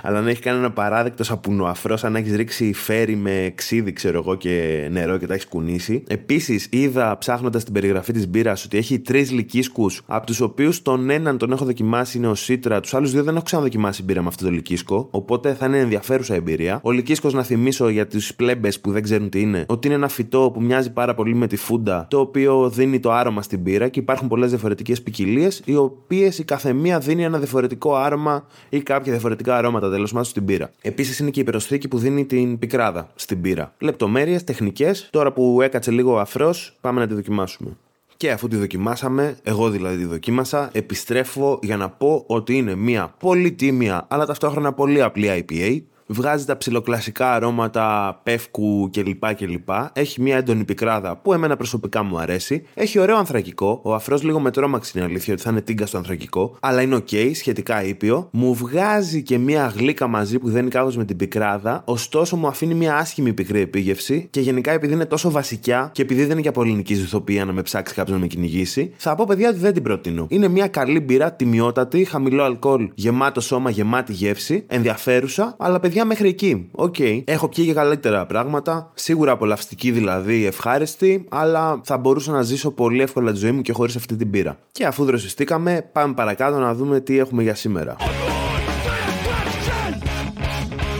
Αλλά 0.03 0.21
να 0.21 0.31
έχει 0.31 0.41
κάνει 0.41 0.59
ένα 0.59 0.71
παράδεκτο 0.71 1.25
σαπουνοαφρό, 1.25 1.97
σαν 1.97 2.13
να 2.13 2.19
έχεις 2.19 2.35
ρίξει 2.35 2.73
φέρι 2.73 3.17
με 3.17 3.53
ξύδι, 3.55 3.93
ξέρω 3.93 4.19
εγώ, 4.19 4.35
και 4.35 4.87
νερό 4.91 5.19
και 5.19 5.27
τα 5.27 5.35
έχεις 5.35 5.47
κουνήσει. 5.47 6.03
Επίσης, 6.07 6.67
είδα 6.71 7.19
ψάχνοντας 7.19 7.65
την 7.65 7.73
περιγραφή 7.73 8.13
της 8.13 8.29
μπύρας 8.29 8.65
ότι 8.65 8.77
έχει 8.77 8.99
τρεις 8.99 9.31
λυκίσκους, 9.31 10.03
από 10.07 10.27
τους 10.27 10.41
οποίους 10.41 10.83
τον 10.83 11.11
έναν 11.11 11.39
τον 11.39 11.53
έχω 11.53 11.65
δοκιμάσει 11.65 12.19
ο 12.29 12.35
Σίτρα. 12.35 12.81
Τους 12.81 12.95
άλλους 12.95 13.13
δύο 13.13 13.23
δεν 13.23 13.35
έχω 13.35 13.45
ξαναδοκιμάσει 13.45 14.03
μπύρα 14.03 14.23
με 14.23 14.29
αυτό 14.29 14.45
το 14.45 14.51
λυκίσκο. 14.51 15.09
Οπότε 15.11 15.55
θα 15.55 15.67
είναι 15.67 15.79
ενδιαφέρουσα 15.79 16.35
εμπειρία. 16.35 16.81
Ο 16.83 16.91
λυκίσκος, 16.91 17.33
να 17.33 17.43
θυμίσω 17.43 17.89
για 17.89 18.07
του 18.07 18.19
πλέμπες 18.37 18.81
που 18.81 18.93
δεν 18.93 19.03
ξέρουν 19.03 19.29
τι 19.29 19.41
είναι, 19.41 19.65
ότι 19.69 19.87
είναι 19.87 19.97
ένα 19.97 20.09
φυτό 20.09 20.51
που 20.55 20.63
μοιάζει 20.63 20.93
πάρα 20.93 21.15
πολύ 21.15 21.35
με 21.35 21.47
τη 21.47 21.57
φούντα, 21.57 22.07
το 22.11 22.19
οποίο 22.19 22.71
δίνει 22.71 23.01
το 23.01 23.13
άρωμα 23.13 23.43
στην 23.43 23.59
μπύρα 23.59 23.89
και 23.89 24.01
υπάρχουν 24.01 24.29
πολλές 24.29 24.51
διαφορετικές 24.51 25.03
ποικιλίες, 25.03 25.63
οι 25.65 25.77
οποίες 25.77 26.39
η 26.39 26.45
καθεμία 26.45 26.99
δίνει 26.99 27.25
ένα 27.25 27.39
διαφορετικό 27.39 27.95
άρωμα 27.95 28.47
ή 28.69 28.81
κάποια 28.81 29.13
διαφορετικά 29.13 29.57
αρώματα 29.57 29.91
τέλος 29.91 30.11
πάντων 30.11 30.25
στην 30.25 30.43
μπύρα. 30.43 30.71
Επίσης 30.83 31.19
είναι 31.19 31.31
και 31.31 31.39
η 31.39 31.43
υπεροσθήκη 31.43 31.89
που 31.89 31.99
δίνει 31.99 32.25
την 32.25 32.59
πικράδα 32.59 33.11
στην 33.15 33.39
μπύρα. 33.39 33.75
Λεπτομέρειες, 33.79 34.45
τεχνικές. 34.45 35.09
Τώρα 35.13 35.33
που 35.33 35.61
έκατσε 35.63 35.91
λίγο 35.91 36.13
ο 36.13 36.19
αφρός, 36.19 36.77
πάμε 36.81 37.01
να 37.01 37.07
τη 37.07 37.15
δοκιμάσουμε. 37.15 37.77
Και 38.19 38.31
αφού 38.31 38.49
τη 38.49 38.57
δοκιμάσαμε, 38.57 39.37
εγώ 39.43 39.71
δηλαδή 39.71 39.97
τη 39.97 40.05
δοκίμασα, 40.05 40.71
επιστρέφω 40.73 41.59
για 41.63 41.77
να 41.77 41.91
πω 41.91 42.25
ότι 42.27 42.57
είναι 42.57 42.75
μια 42.75 43.15
πολύ 43.19 43.53
τίμια 43.53 44.07
αλλά 44.09 44.27
ταυτόχρονα 44.27 44.73
πολύ 44.73 45.03
απλή 45.03 45.45
IPA 45.49 45.83
βγάζει 46.09 46.45
τα 46.45 46.57
ψιλοκλασικά 46.57 47.33
αρώματα 47.33 48.21
πεύκου 48.23 48.91
κλπ. 48.93 49.35
κλπ. 49.35 49.69
Έχει 49.93 50.23
μια 50.23 50.37
έντονη 50.37 50.65
πικράδα 50.65 51.17
που 51.17 51.33
εμένα 51.33 51.57
προσωπικά 51.57 52.03
μου 52.03 52.19
αρέσει. 52.19 52.63
Έχει 52.75 52.99
ωραίο 52.99 53.17
ανθρακικό. 53.17 53.81
Ο 53.85 53.95
αφρός 53.95 54.23
λίγο 54.23 54.41
με 54.41 54.51
τρόμαξε 54.51 54.93
είναι 54.95 55.07
αλήθεια 55.07 55.33
ότι 55.33 55.43
θα 55.43 55.51
είναι 55.51 55.61
τίγκα 55.61 55.87
στο 55.87 55.97
ανθρακικό. 55.97 56.57
Αλλά 56.61 56.83
είναι 56.83 56.97
ok, 56.97 57.31
σχετικά 57.35 57.85
ήπιο. 57.85 58.29
Μου 58.33 58.55
βγάζει 58.55 59.23
και 59.23 59.39
μια 59.39 59.73
γλύκα 59.77 60.07
μαζί 60.07 60.39
που 60.39 60.51
δεν 60.51 60.69
κάπως 60.69 60.97
με 60.97 61.05
την 61.05 61.17
πικράδα. 61.17 61.83
Ωστόσο 61.85 62.37
μου 62.37 62.47
αφήνει 62.47 62.75
μια 62.75 62.97
άσχημη 62.97 63.33
πικρή 63.33 63.61
επίγευση. 63.61 64.27
Και 64.31 64.41
γενικά 64.41 64.73
επειδή 64.73 64.93
είναι 64.93 65.07
τόσο 65.07 65.31
βασικιά 65.31 65.91
και 65.93 66.03
επειδή 66.03 66.21
δεν 66.23 66.31
είναι 66.31 66.41
και 66.41 66.49
από 66.49 66.63
ελληνική 66.63 66.95
ζυθοποιία 66.95 67.45
να 67.45 67.53
με 67.53 67.63
ψάξει 67.63 67.95
κάποιος 67.95 68.17
να 68.17 68.23
με 68.23 68.27
κυνηγήσει, 68.27 68.93
θα 68.97 69.15
πω 69.15 69.25
παιδιά 69.29 69.49
ότι 69.49 69.59
δεν 69.59 69.73
την 69.73 69.83
προτείνω. 69.83 70.27
Είναι 70.29 70.49
μια 70.49 70.69
καλή 70.69 71.01
μπύρα, 71.01 71.33
τιμιότατη, 71.33 72.05
χαμηλό 72.05 72.43
αλκοόλ, 72.43 72.91
γεμάτο 72.95 73.41
σώμα, 73.41 73.71
γεμάτη 73.71 74.13
γεύση, 74.13 74.65
ενδιαφέρουσα, 74.67 75.57
αλλά 75.59 75.81
παιδιά 75.81 75.98
μέχρι 76.05 76.29
εκεί. 76.29 76.69
OK. 76.73 76.95
Okay. 76.99 77.23
Έχω 77.25 77.49
πιει 77.49 77.65
και 77.67 77.73
καλύτερα 77.73 78.27
πράγματα. 78.27 78.91
Σίγουρα 78.95 79.33
απολαυστική 79.33 79.91
δηλαδή, 79.91 80.47
ευχάριστη, 80.47 81.25
αλλά 81.29 81.81
θα 81.85 81.99
μπορούσα 81.99 82.33
να 82.33 82.43
ζήσω 82.43 82.71
πολύ 82.71 83.03
εύκολα 83.03 83.33
τη 83.33 83.39
ζωή 83.39 83.53
μου 83.53 83.63
και 83.63 83.73
χωρίς 83.73 83.97
αυτή 83.97 84.17
την 84.17 84.31
πύρα. 84.31 84.59
Και 84.73 84.87
αφού 84.87 85.05
δροσιστήκαμε, 85.05 85.89
πάμε 85.93 86.15
παρακάτω 86.15 86.59
να 86.59 86.75
δούμε 86.75 87.01
τι 87.01 87.19
έχουμε 87.19 87.43
για 87.43 87.55
σήμερα 87.55 87.97